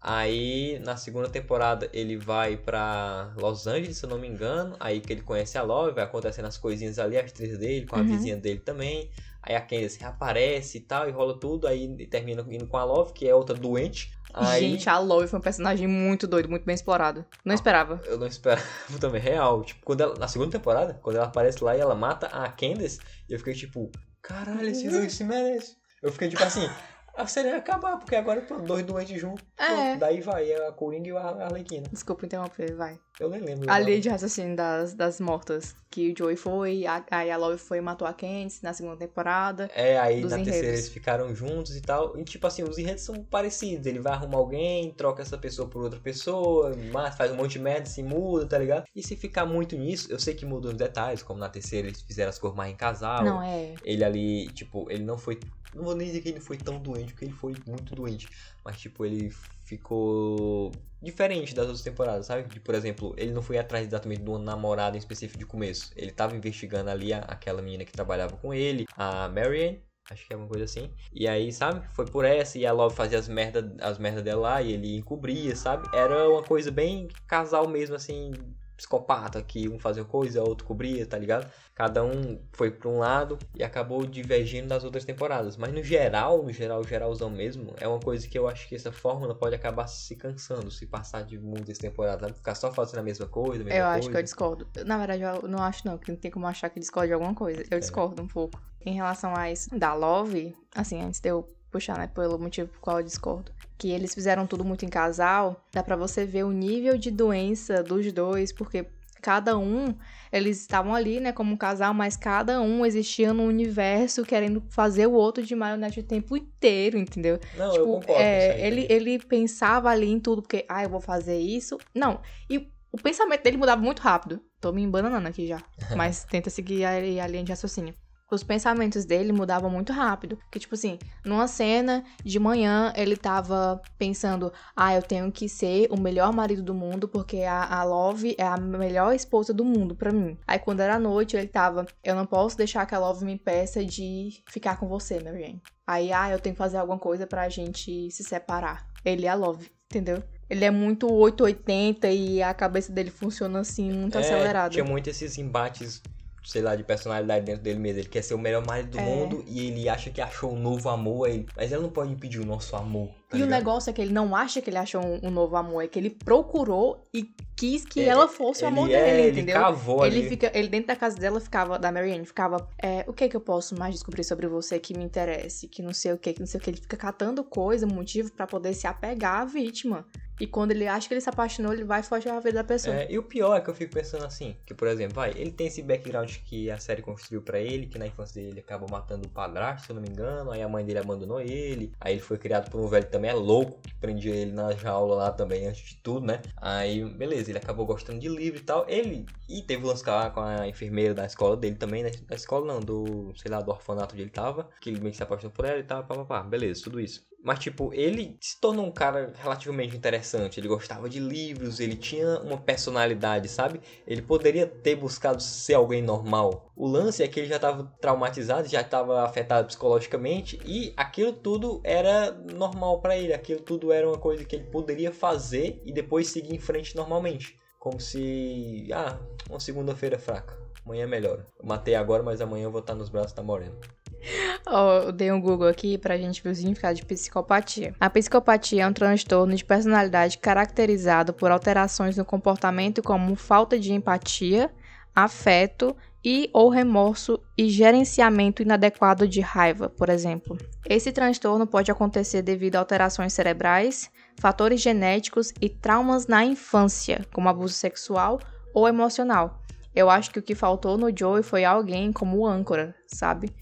Aí 0.00 0.78
na 0.80 0.96
segunda 0.96 1.28
temporada 1.30 1.88
ele 1.92 2.16
vai 2.16 2.56
pra 2.56 3.32
Los 3.36 3.66
Angeles, 3.68 3.98
se 3.98 4.04
eu 4.04 4.10
não 4.10 4.18
me 4.18 4.28
engano. 4.28 4.76
Aí 4.80 5.00
que 5.00 5.12
ele 5.12 5.22
conhece 5.22 5.56
a 5.58 5.62
Love, 5.62 5.94
vai 5.94 6.04
acontecendo 6.04 6.46
as 6.46 6.58
coisinhas 6.58 6.98
ali, 6.98 7.16
as 7.16 7.30
trilhas 7.32 7.58
dele, 7.58 7.86
com 7.86 7.96
a 7.96 8.02
Uhum. 8.02 8.06
vizinha 8.08 8.36
dele 8.36 8.60
também. 8.60 9.10
Aí 9.42 9.56
a 9.56 9.60
Candace 9.60 9.98
reaparece 9.98 10.78
e 10.78 10.80
tal, 10.80 11.08
e 11.08 11.12
rola 11.12 11.38
tudo. 11.38 11.66
Aí 11.66 12.06
termina 12.06 12.44
indo 12.48 12.66
com 12.66 12.76
a 12.76 12.84
Love, 12.84 13.12
que 13.12 13.26
é 13.28 13.34
outra 13.34 13.56
doente. 13.56 14.12
Aí 14.32 14.70
Gente, 14.70 14.88
a 14.88 14.98
Love 14.98 15.26
foi 15.26 15.38
um 15.38 15.42
personagem 15.42 15.86
muito 15.86 16.26
doido, 16.26 16.48
muito 16.48 16.64
bem 16.64 16.74
explorado. 16.74 17.24
Não 17.44 17.54
esperava. 17.54 18.00
eu 18.06 18.16
não 18.18 18.26
esperava 18.26 18.64
também, 19.00 19.20
real. 19.20 19.62
Tipo, 19.62 19.84
quando 19.84 20.00
ela, 20.00 20.14
na 20.16 20.28
segunda 20.28 20.52
temporada, 20.52 20.98
quando 21.02 21.16
ela 21.16 21.26
aparece 21.26 21.62
lá 21.62 21.76
e 21.76 21.80
ela 21.80 21.94
mata 21.94 22.26
a 22.28 22.48
Candace, 22.50 23.00
eu 23.28 23.38
fiquei 23.38 23.54
tipo, 23.54 23.90
caralho, 24.22 24.68
esse 24.68 24.88
dois 24.88 25.12
se 25.12 25.24
merece. 25.24 25.76
Eu 26.00 26.10
fiquei 26.12 26.28
tipo 26.28 26.42
assim, 26.42 26.68
a 27.16 27.26
série 27.26 27.50
vai 27.50 27.58
acabar, 27.58 27.96
porque 27.98 28.16
agora 28.16 28.40
pronto, 28.40 28.64
dois 28.64 28.82
doentes 28.84 29.20
juntos. 29.20 29.44
É. 29.58 29.96
Daí 29.96 30.20
vai, 30.20 30.52
a 30.52 30.72
Coringa 30.72 31.08
e 31.08 31.12
a 31.12 31.20
Arlequina. 31.44 31.86
Desculpa 31.92 32.26
interromper, 32.26 32.74
vai. 32.74 32.98
Eu 33.20 33.28
nem 33.28 33.40
lembro. 33.40 33.70
A 33.70 33.78
linha 33.78 34.00
de 34.00 34.08
raciocínio 34.08 34.56
das, 34.56 34.94
das 34.94 35.20
mortas. 35.20 35.76
Que 35.90 36.10
o 36.10 36.14
Joey 36.16 36.36
foi, 36.36 36.86
a- 36.86 37.04
aí 37.10 37.30
a 37.30 37.36
Love 37.36 37.58
foi 37.58 37.76
e 37.76 37.80
matou 37.82 38.08
a 38.08 38.14
Candice 38.14 38.64
na 38.64 38.72
segunda 38.72 38.96
temporada. 38.96 39.70
É, 39.74 39.98
aí 40.00 40.22
na 40.22 40.28
terceira 40.36 40.50
enredos. 40.58 40.78
eles 40.78 40.88
ficaram 40.88 41.34
juntos 41.34 41.76
e 41.76 41.82
tal. 41.82 42.18
E 42.18 42.24
tipo 42.24 42.46
assim, 42.46 42.62
os 42.62 42.78
enredos 42.78 43.02
são 43.04 43.22
parecidos. 43.22 43.86
Ele 43.86 44.00
vai 44.00 44.14
arrumar 44.14 44.38
alguém, 44.38 44.90
troca 44.94 45.20
essa 45.20 45.36
pessoa 45.36 45.68
por 45.68 45.82
outra 45.82 46.00
pessoa, 46.00 46.72
mas 46.90 47.14
faz 47.14 47.30
um 47.30 47.36
monte 47.36 47.52
de 47.52 47.58
merda, 47.58 47.84
se 47.86 48.02
muda, 48.02 48.46
tá 48.46 48.56
ligado? 48.58 48.84
E 48.96 49.02
se 49.02 49.14
ficar 49.14 49.44
muito 49.44 49.76
nisso, 49.76 50.10
eu 50.10 50.18
sei 50.18 50.34
que 50.34 50.46
mudam 50.46 50.70
os 50.72 50.78
detalhes, 50.78 51.22
como 51.22 51.38
na 51.38 51.50
terceira 51.50 51.86
eles 51.88 52.00
fizeram 52.00 52.30
as 52.30 52.38
cores 52.38 52.56
mais 52.56 52.72
em 52.72 52.76
casal. 52.76 53.22
Não, 53.22 53.42
é. 53.42 53.74
Ele 53.84 54.02
ali, 54.02 54.48
tipo, 54.48 54.90
ele 54.90 55.04
não 55.04 55.18
foi. 55.18 55.38
Não 55.74 55.84
vou 55.84 55.94
nem 55.94 56.06
dizer 56.06 56.20
que 56.20 56.28
ele 56.28 56.40
foi 56.40 56.58
tão 56.58 56.80
doente, 56.82 57.12
porque 57.12 57.24
ele 57.24 57.32
foi 57.34 57.56
muito 57.66 57.94
doente. 57.94 58.28
Mas, 58.64 58.78
tipo, 58.80 59.04
ele 59.04 59.30
ficou 59.64 60.72
diferente 61.00 61.54
das 61.54 61.64
outras 61.66 61.82
temporadas, 61.82 62.26
sabe? 62.26 62.48
De, 62.48 62.60
por 62.60 62.74
exemplo, 62.74 63.14
ele 63.16 63.32
não 63.32 63.42
foi 63.42 63.58
atrás 63.58 63.86
exatamente 63.86 64.22
de 64.22 64.28
uma 64.30 64.38
namorada 64.38 64.96
em 64.96 64.98
específico 64.98 65.38
de 65.38 65.46
começo. 65.46 65.90
Ele 65.96 66.12
tava 66.12 66.36
investigando 66.36 66.90
ali 66.90 67.12
a- 67.12 67.20
aquela 67.20 67.62
menina 67.62 67.84
que 67.84 67.92
trabalhava 67.92 68.36
com 68.36 68.52
ele, 68.52 68.84
a 68.96 69.28
Marianne. 69.28 69.82
Acho 70.10 70.26
que 70.26 70.34
é 70.34 70.36
uma 70.36 70.48
coisa 70.48 70.64
assim. 70.64 70.92
E 71.12 71.26
aí, 71.26 71.50
sabe? 71.52 71.86
Foi 71.94 72.06
por 72.06 72.24
essa. 72.24 72.58
E 72.58 72.66
a 72.66 72.72
Love 72.72 72.94
fazia 72.94 73.18
as 73.18 73.28
merda, 73.28 73.74
as 73.80 73.98
merda 73.98 74.20
dela 74.22 74.42
lá. 74.42 74.62
E 74.62 74.72
ele 74.72 74.96
encobria, 74.96 75.56
sabe? 75.56 75.88
Era 75.96 76.28
uma 76.28 76.42
coisa 76.44 76.70
bem 76.70 77.08
casal 77.26 77.66
mesmo, 77.68 77.94
assim. 77.96 78.54
Psicopata. 78.76 79.42
Que 79.42 79.68
um 79.68 79.78
fazia 79.78 80.04
coisa, 80.04 80.42
o 80.42 80.48
outro 80.48 80.66
cobria, 80.66 81.06
tá 81.06 81.18
ligado? 81.18 81.50
Cada 81.74 82.04
um 82.04 82.40
foi 82.52 82.70
pra 82.70 82.88
um 82.88 82.98
lado 82.98 83.38
e 83.54 83.62
acabou 83.62 84.06
divergindo 84.06 84.68
das 84.68 84.84
outras 84.84 85.04
temporadas. 85.04 85.56
Mas 85.56 85.72
no 85.72 85.82
geral, 85.82 86.42
no 86.42 86.52
geral, 86.52 86.84
geralzão 86.84 87.30
mesmo, 87.30 87.74
é 87.78 87.86
uma 87.88 88.00
coisa 88.00 88.26
que 88.28 88.38
eu 88.38 88.48
acho 88.48 88.68
que 88.68 88.74
essa 88.74 88.92
fórmula 88.92 89.34
pode 89.34 89.54
acabar 89.54 89.86
se 89.86 90.16
cansando 90.16 90.70
se 90.70 90.86
passar 90.86 91.24
de 91.24 91.38
muitas 91.38 91.78
temporadas. 91.78 92.20
Sabe? 92.22 92.34
Ficar 92.36 92.54
só 92.54 92.72
fazendo 92.72 93.00
a 93.00 93.02
mesma 93.02 93.26
coisa, 93.26 93.62
a 93.62 93.64
mesma 93.64 93.78
Eu 93.80 93.84
coisa. 93.84 93.98
acho 93.98 94.10
que 94.10 94.16
eu 94.16 94.22
discordo. 94.22 94.68
Na 94.84 94.98
verdade, 94.98 95.22
eu 95.22 95.48
não 95.48 95.60
acho 95.60 95.86
não, 95.86 95.98
que 95.98 96.10
não 96.10 96.18
tem 96.18 96.30
como 96.30 96.46
achar 96.46 96.68
que 96.70 96.80
discorde 96.80 97.08
de 97.08 97.14
alguma 97.14 97.34
coisa. 97.34 97.62
Eu 97.70 97.76
É. 97.76 97.80
discordo 97.80 98.22
um 98.22 98.28
pouco. 98.28 98.60
Em 98.84 98.94
relação 98.94 99.34
a 99.36 99.50
isso 99.50 99.70
da 99.78 99.94
Love, 99.94 100.56
assim, 100.74 101.00
antes 101.00 101.20
de 101.20 101.28
eu 101.28 101.46
puxar, 101.72 101.98
né, 101.98 102.06
pelo 102.06 102.38
motivo 102.38 102.68
por 102.68 102.80
qual 102.80 102.98
eu 103.00 103.04
discordo, 103.04 103.50
que 103.78 103.90
eles 103.90 104.14
fizeram 104.14 104.46
tudo 104.46 104.64
muito 104.64 104.84
em 104.84 104.88
casal, 104.88 105.64
dá 105.72 105.82
pra 105.82 105.96
você 105.96 106.24
ver 106.24 106.44
o 106.44 106.52
nível 106.52 106.96
de 106.96 107.10
doença 107.10 107.82
dos 107.82 108.12
dois, 108.12 108.52
porque 108.52 108.86
cada 109.20 109.56
um, 109.56 109.94
eles 110.32 110.60
estavam 110.60 110.94
ali, 110.94 111.20
né, 111.20 111.32
como 111.32 111.52
um 111.52 111.56
casal, 111.56 111.94
mas 111.94 112.16
cada 112.16 112.60
um 112.60 112.84
existia 112.84 113.32
no 113.32 113.44
universo 113.44 114.24
querendo 114.24 114.60
fazer 114.68 115.06
o 115.06 115.12
outro 115.12 115.44
de 115.44 115.54
marionete 115.54 116.00
o 116.00 116.02
tempo 116.02 116.36
inteiro, 116.36 116.98
entendeu? 116.98 117.38
Não, 117.56 117.66
eu 117.66 117.72
Tipo, 117.72 117.84
concordo. 118.00 118.20
é, 118.20 118.50
aí 118.52 118.60
ele, 118.66 118.86
ele 118.90 119.18
pensava 119.20 119.90
ali 119.90 120.08
em 120.10 120.18
tudo, 120.20 120.42
porque, 120.42 120.64
ah, 120.68 120.82
eu 120.82 120.90
vou 120.90 121.00
fazer 121.00 121.38
isso. 121.38 121.78
Não. 121.94 122.20
E 122.50 122.68
o 122.90 122.98
pensamento 123.00 123.42
dele 123.44 123.56
mudava 123.56 123.80
muito 123.80 124.00
rápido. 124.00 124.40
Tô 124.60 124.72
me 124.72 124.82
embananando 124.82 125.28
aqui 125.28 125.46
já. 125.46 125.62
Mas 125.96 126.24
tenta 126.24 126.50
seguir 126.50 126.84
a, 126.84 126.90
a 126.90 127.26
linha 127.28 127.44
de 127.44 127.52
raciocínio. 127.52 127.94
Os 128.34 128.42
pensamentos 128.42 129.04
dele 129.04 129.32
mudavam 129.32 129.68
muito 129.70 129.92
rápido. 129.92 130.38
Que, 130.50 130.58
tipo 130.58 130.74
assim, 130.74 130.98
numa 131.24 131.46
cena 131.46 132.02
de 132.24 132.38
manhã, 132.38 132.92
ele 132.96 133.16
tava 133.16 133.80
pensando: 133.98 134.52
ah, 134.74 134.94
eu 134.94 135.02
tenho 135.02 135.30
que 135.30 135.48
ser 135.48 135.88
o 135.90 136.00
melhor 136.00 136.32
marido 136.32 136.62
do 136.62 136.74
mundo, 136.74 137.06
porque 137.06 137.42
a, 137.42 137.64
a 137.80 137.84
Love 137.84 138.34
é 138.38 138.46
a 138.46 138.56
melhor 138.56 139.14
esposa 139.14 139.52
do 139.52 139.64
mundo 139.64 139.94
pra 139.94 140.12
mim. 140.12 140.38
Aí, 140.46 140.58
quando 140.58 140.80
era 140.80 140.98
noite, 140.98 141.36
ele 141.36 141.48
tava: 141.48 141.86
eu 142.02 142.14
não 142.14 142.26
posso 142.26 142.56
deixar 142.56 142.86
que 142.86 142.94
a 142.94 142.98
Love 142.98 143.24
me 143.24 143.32
impeça 143.34 143.84
de 143.84 144.42
ficar 144.48 144.78
com 144.78 144.88
você, 144.88 145.20
Marianne. 145.20 145.60
Aí, 145.86 146.12
ah, 146.12 146.30
eu 146.30 146.38
tenho 146.38 146.54
que 146.54 146.58
fazer 146.58 146.78
alguma 146.78 146.98
coisa 146.98 147.26
pra 147.26 147.48
gente 147.48 148.10
se 148.10 148.24
separar. 148.24 148.86
Ele 149.04 149.26
é 149.26 149.28
a 149.28 149.34
Love, 149.34 149.70
entendeu? 149.90 150.22
Ele 150.48 150.64
é 150.64 150.70
muito 150.70 151.10
880 151.10 152.08
e 152.10 152.42
a 152.42 152.52
cabeça 152.52 152.92
dele 152.92 153.10
funciona 153.10 153.60
assim, 153.60 153.90
muito 153.90 154.16
É, 154.16 154.20
acelerada. 154.20 154.70
Tinha 154.70 154.84
muito 154.84 155.08
esses 155.08 155.38
embates, 155.38 156.02
sei 156.44 156.62
lá, 156.62 156.74
de 156.76 156.82
personalidade 156.84 157.44
dentro 157.44 157.62
dele 157.62 157.78
mesmo. 157.78 158.00
Ele 158.00 158.08
quer 158.08 158.22
ser 158.22 158.34
o 158.34 158.38
melhor 158.38 158.64
marido 158.66 158.90
do 158.90 158.98
É. 158.98 159.02
mundo 159.02 159.44
e 159.46 159.66
ele 159.68 159.88
acha 159.88 160.10
que 160.10 160.20
achou 160.20 160.52
um 160.52 160.58
novo 160.58 160.88
amor. 160.88 161.26
Aí, 161.28 161.46
mas 161.56 161.70
ele 161.72 161.82
não 161.82 161.90
pode 161.90 162.12
impedir 162.12 162.40
o 162.40 162.44
nosso 162.46 162.74
amor. 162.76 163.08
Tá 163.28 163.36
E 163.38 163.42
o 163.42 163.44
ligado? 163.44 163.58
negócio 163.58 163.90
é 163.90 163.92
que 163.92 164.00
ele 164.02 164.12
não 164.12 164.34
acha 164.36 164.60
que 164.60 164.68
ele 164.68 164.76
achou 164.78 165.00
um, 165.02 165.20
um 165.22 165.30
novo 165.30 165.56
amor, 165.56 165.82
é 165.82 165.88
que 165.88 165.98
ele 165.98 166.10
procurou 166.10 167.06
e 167.14 167.30
quis 167.56 167.84
que 167.84 168.00
É, 168.00 168.06
ela 168.06 168.26
fosse 168.28 168.64
o 168.64 168.68
amor 168.68 168.86
ele, 168.86 168.94
é, 168.94 169.04
dele, 169.04 169.20
ele 169.22 169.30
entendeu? 169.40 169.60
cavou 169.60 170.04
Ele 170.04 170.18
ali. 170.20 170.28
fica, 170.28 170.50
ele 170.54 170.68
dentro 170.68 170.88
da 170.88 170.96
casa 170.96 171.16
dela 171.16 171.40
ficava, 171.40 171.78
da 171.78 171.90
Marianne, 171.92 172.26
ficava, 172.26 172.68
é, 172.82 173.04
o 173.06 173.12
que 173.12 173.28
que 173.28 173.36
eu 173.36 173.40
posso 173.40 173.78
mais 173.78 173.94
descobrir 173.94 174.24
sobre 174.24 174.46
você 174.48 174.78
que 174.78 174.96
me 174.96 175.04
interesse, 175.04 175.68
que 175.68 175.80
não 175.82 175.92
sei 175.94 176.12
o 176.12 176.18
que, 176.18 176.32
que 176.32 176.40
não 176.40 176.46
sei 176.46 176.58
o 176.58 176.62
que. 176.62 176.70
Ele 176.70 176.80
fica 176.80 176.96
catando 176.96 177.42
coisa, 177.44 177.86
motivo 177.86 178.30
pra 178.32 178.46
poder 178.46 178.74
se 178.74 178.86
apegar 178.86 179.40
à 179.42 179.44
vítima. 179.44 180.04
E 180.42 180.46
quando 180.48 180.72
ele 180.72 180.88
acha 180.88 181.06
que 181.06 181.14
ele 181.14 181.20
se 181.20 181.28
apaixonou, 181.28 181.72
ele 181.72 181.84
vai 181.84 182.02
e 182.02 182.28
a 182.28 182.40
vida 182.40 182.54
da 182.54 182.64
pessoa. 182.64 182.96
É, 182.96 183.06
e 183.08 183.16
o 183.16 183.22
pior 183.22 183.54
é 183.54 183.60
que 183.60 183.70
eu 183.70 183.74
fico 183.74 183.94
pensando 183.94 184.24
assim, 184.24 184.56
que 184.66 184.74
por 184.74 184.88
exemplo, 184.88 185.14
vai, 185.14 185.30
ele 185.36 185.52
tem 185.52 185.68
esse 185.68 185.80
background 185.82 186.34
que 186.44 186.68
a 186.68 186.78
série 186.80 187.00
construiu 187.00 187.40
pra 187.40 187.60
ele, 187.60 187.86
que 187.86 187.96
na 187.96 188.08
infância 188.08 188.34
dele 188.34 188.54
ele 188.54 188.60
acabou 188.60 188.90
matando 188.90 189.24
o 189.24 189.30
padrasto, 189.30 189.86
se 189.86 189.92
eu 189.92 189.94
não 189.94 190.02
me 190.02 190.08
engano, 190.08 190.50
aí 190.50 190.60
a 190.60 190.68
mãe 190.68 190.84
dele 190.84 190.98
abandonou 190.98 191.40
ele, 191.40 191.92
aí 192.00 192.14
ele 192.14 192.20
foi 192.20 192.38
criado 192.38 192.68
por 192.68 192.80
um 192.80 192.88
velho 192.88 193.06
também 193.06 193.30
é 193.30 193.34
louco, 193.34 193.80
que 193.82 193.94
prendia 194.00 194.34
ele 194.34 194.50
na 194.50 194.72
jaula 194.72 195.14
lá 195.14 195.30
também, 195.30 195.68
antes 195.68 195.90
de 195.90 195.96
tudo, 196.02 196.26
né? 196.26 196.42
Aí, 196.56 197.04
beleza, 197.04 197.52
ele 197.52 197.58
acabou 197.58 197.86
gostando 197.86 198.18
de 198.18 198.28
livro 198.28 198.58
e 198.58 198.64
tal, 198.64 198.84
ele, 198.88 199.24
e 199.48 199.62
teve 199.62 199.84
o 199.84 199.86
lance 199.86 200.02
com 200.02 200.40
a 200.40 200.66
enfermeira 200.66 201.14
da 201.14 201.24
escola 201.24 201.56
dele 201.56 201.76
também, 201.76 202.02
né? 202.02 202.10
Da 202.26 202.34
escola 202.34 202.66
não, 202.66 202.80
do, 202.80 203.32
sei 203.36 203.48
lá, 203.48 203.60
do 203.60 203.70
orfanato 203.70 204.14
onde 204.14 204.24
ele 204.24 204.30
tava, 204.30 204.68
que 204.80 204.90
ele 204.90 204.98
meio 204.98 205.12
que 205.12 205.18
se 205.18 205.22
apaixonou 205.22 205.52
por 205.52 205.66
ela 205.66 205.78
e 205.78 205.84
tal, 205.84 206.02
pá, 206.02 206.16
pá, 206.16 206.24
pá, 206.24 206.42
beleza, 206.42 206.82
tudo 206.82 206.98
isso. 207.00 207.30
Mas, 207.44 207.58
tipo, 207.58 207.92
ele 207.92 208.36
se 208.40 208.60
tornou 208.60 208.86
um 208.86 208.92
cara 208.92 209.32
relativamente 209.36 209.96
interessante. 209.96 210.60
Ele 210.60 210.68
gostava 210.68 211.08
de 211.08 211.18
livros, 211.18 211.80
ele 211.80 211.96
tinha 211.96 212.38
uma 212.40 212.56
personalidade, 212.56 213.48
sabe? 213.48 213.80
Ele 214.06 214.22
poderia 214.22 214.64
ter 214.66 214.94
buscado 214.94 215.42
ser 215.42 215.74
alguém 215.74 216.00
normal. 216.00 216.70
O 216.76 216.86
lance 216.86 217.20
é 217.22 217.26
que 217.26 217.40
ele 217.40 217.48
já 217.48 217.56
estava 217.56 217.84
traumatizado, 218.00 218.68
já 218.68 218.80
estava 218.80 219.24
afetado 219.24 219.66
psicologicamente 219.66 220.60
e 220.64 220.92
aquilo 220.96 221.32
tudo 221.32 221.80
era 221.82 222.30
normal 222.30 223.00
pra 223.00 223.16
ele. 223.16 223.32
Aquilo 223.32 223.60
tudo 223.60 223.92
era 223.92 224.08
uma 224.08 224.18
coisa 224.18 224.44
que 224.44 224.54
ele 224.54 224.66
poderia 224.66 225.12
fazer 225.12 225.82
e 225.84 225.92
depois 225.92 226.28
seguir 226.28 226.54
em 226.54 226.60
frente 226.60 226.94
normalmente. 226.94 227.58
Como 227.76 228.00
se. 228.00 228.88
Ah, 228.92 229.18
uma 229.50 229.58
segunda-feira 229.58 230.16
fraca. 230.16 230.56
Amanhã 230.84 231.08
melhora. 231.08 231.44
Eu 231.58 231.66
matei 231.66 231.96
agora, 231.96 232.22
mas 232.22 232.40
amanhã 232.40 232.64
eu 232.64 232.70
vou 232.70 232.80
estar 232.80 232.94
nos 232.94 233.08
braços 233.08 233.32
da 233.32 233.42
Morena. 233.42 233.74
Ó, 234.66 234.98
eu 234.98 235.12
dei 235.12 235.30
um 235.32 235.40
Google 235.40 235.68
aqui 235.68 235.98
pra 235.98 236.16
gente 236.16 236.42
ver 236.42 236.50
o 236.50 236.54
significado 236.54 236.94
de 236.94 237.04
psicopatia. 237.04 237.94
A 238.00 238.08
psicopatia 238.08 238.82
é 238.82 238.86
um 238.86 238.92
transtorno 238.92 239.54
de 239.54 239.64
personalidade 239.64 240.38
caracterizado 240.38 241.32
por 241.32 241.50
alterações 241.50 242.16
no 242.16 242.24
comportamento 242.24 243.02
como 243.02 243.34
falta 243.34 243.78
de 243.78 243.92
empatia, 243.92 244.70
afeto 245.14 245.96
e 246.24 246.48
ou 246.52 246.68
remorso 246.68 247.40
e 247.58 247.68
gerenciamento 247.68 248.62
inadequado 248.62 249.26
de 249.26 249.40
raiva, 249.40 249.88
por 249.88 250.08
exemplo. 250.08 250.56
Esse 250.88 251.10
transtorno 251.10 251.66
pode 251.66 251.90
acontecer 251.90 252.42
devido 252.42 252.76
a 252.76 252.78
alterações 252.78 253.32
cerebrais, 253.32 254.10
fatores 254.38 254.80
genéticos 254.80 255.52
e 255.60 255.68
traumas 255.68 256.26
na 256.26 256.44
infância, 256.44 257.26
como 257.32 257.48
abuso 257.48 257.74
sexual 257.74 258.38
ou 258.72 258.86
emocional. 258.86 259.60
Eu 259.94 260.08
acho 260.08 260.30
que 260.30 260.38
o 260.38 260.42
que 260.42 260.54
faltou 260.54 260.96
no 260.96 261.14
Joey 261.14 261.42
foi 261.42 261.64
alguém 261.64 262.12
como 262.12 262.46
âncora, 262.46 262.94
sabe? 263.06 263.52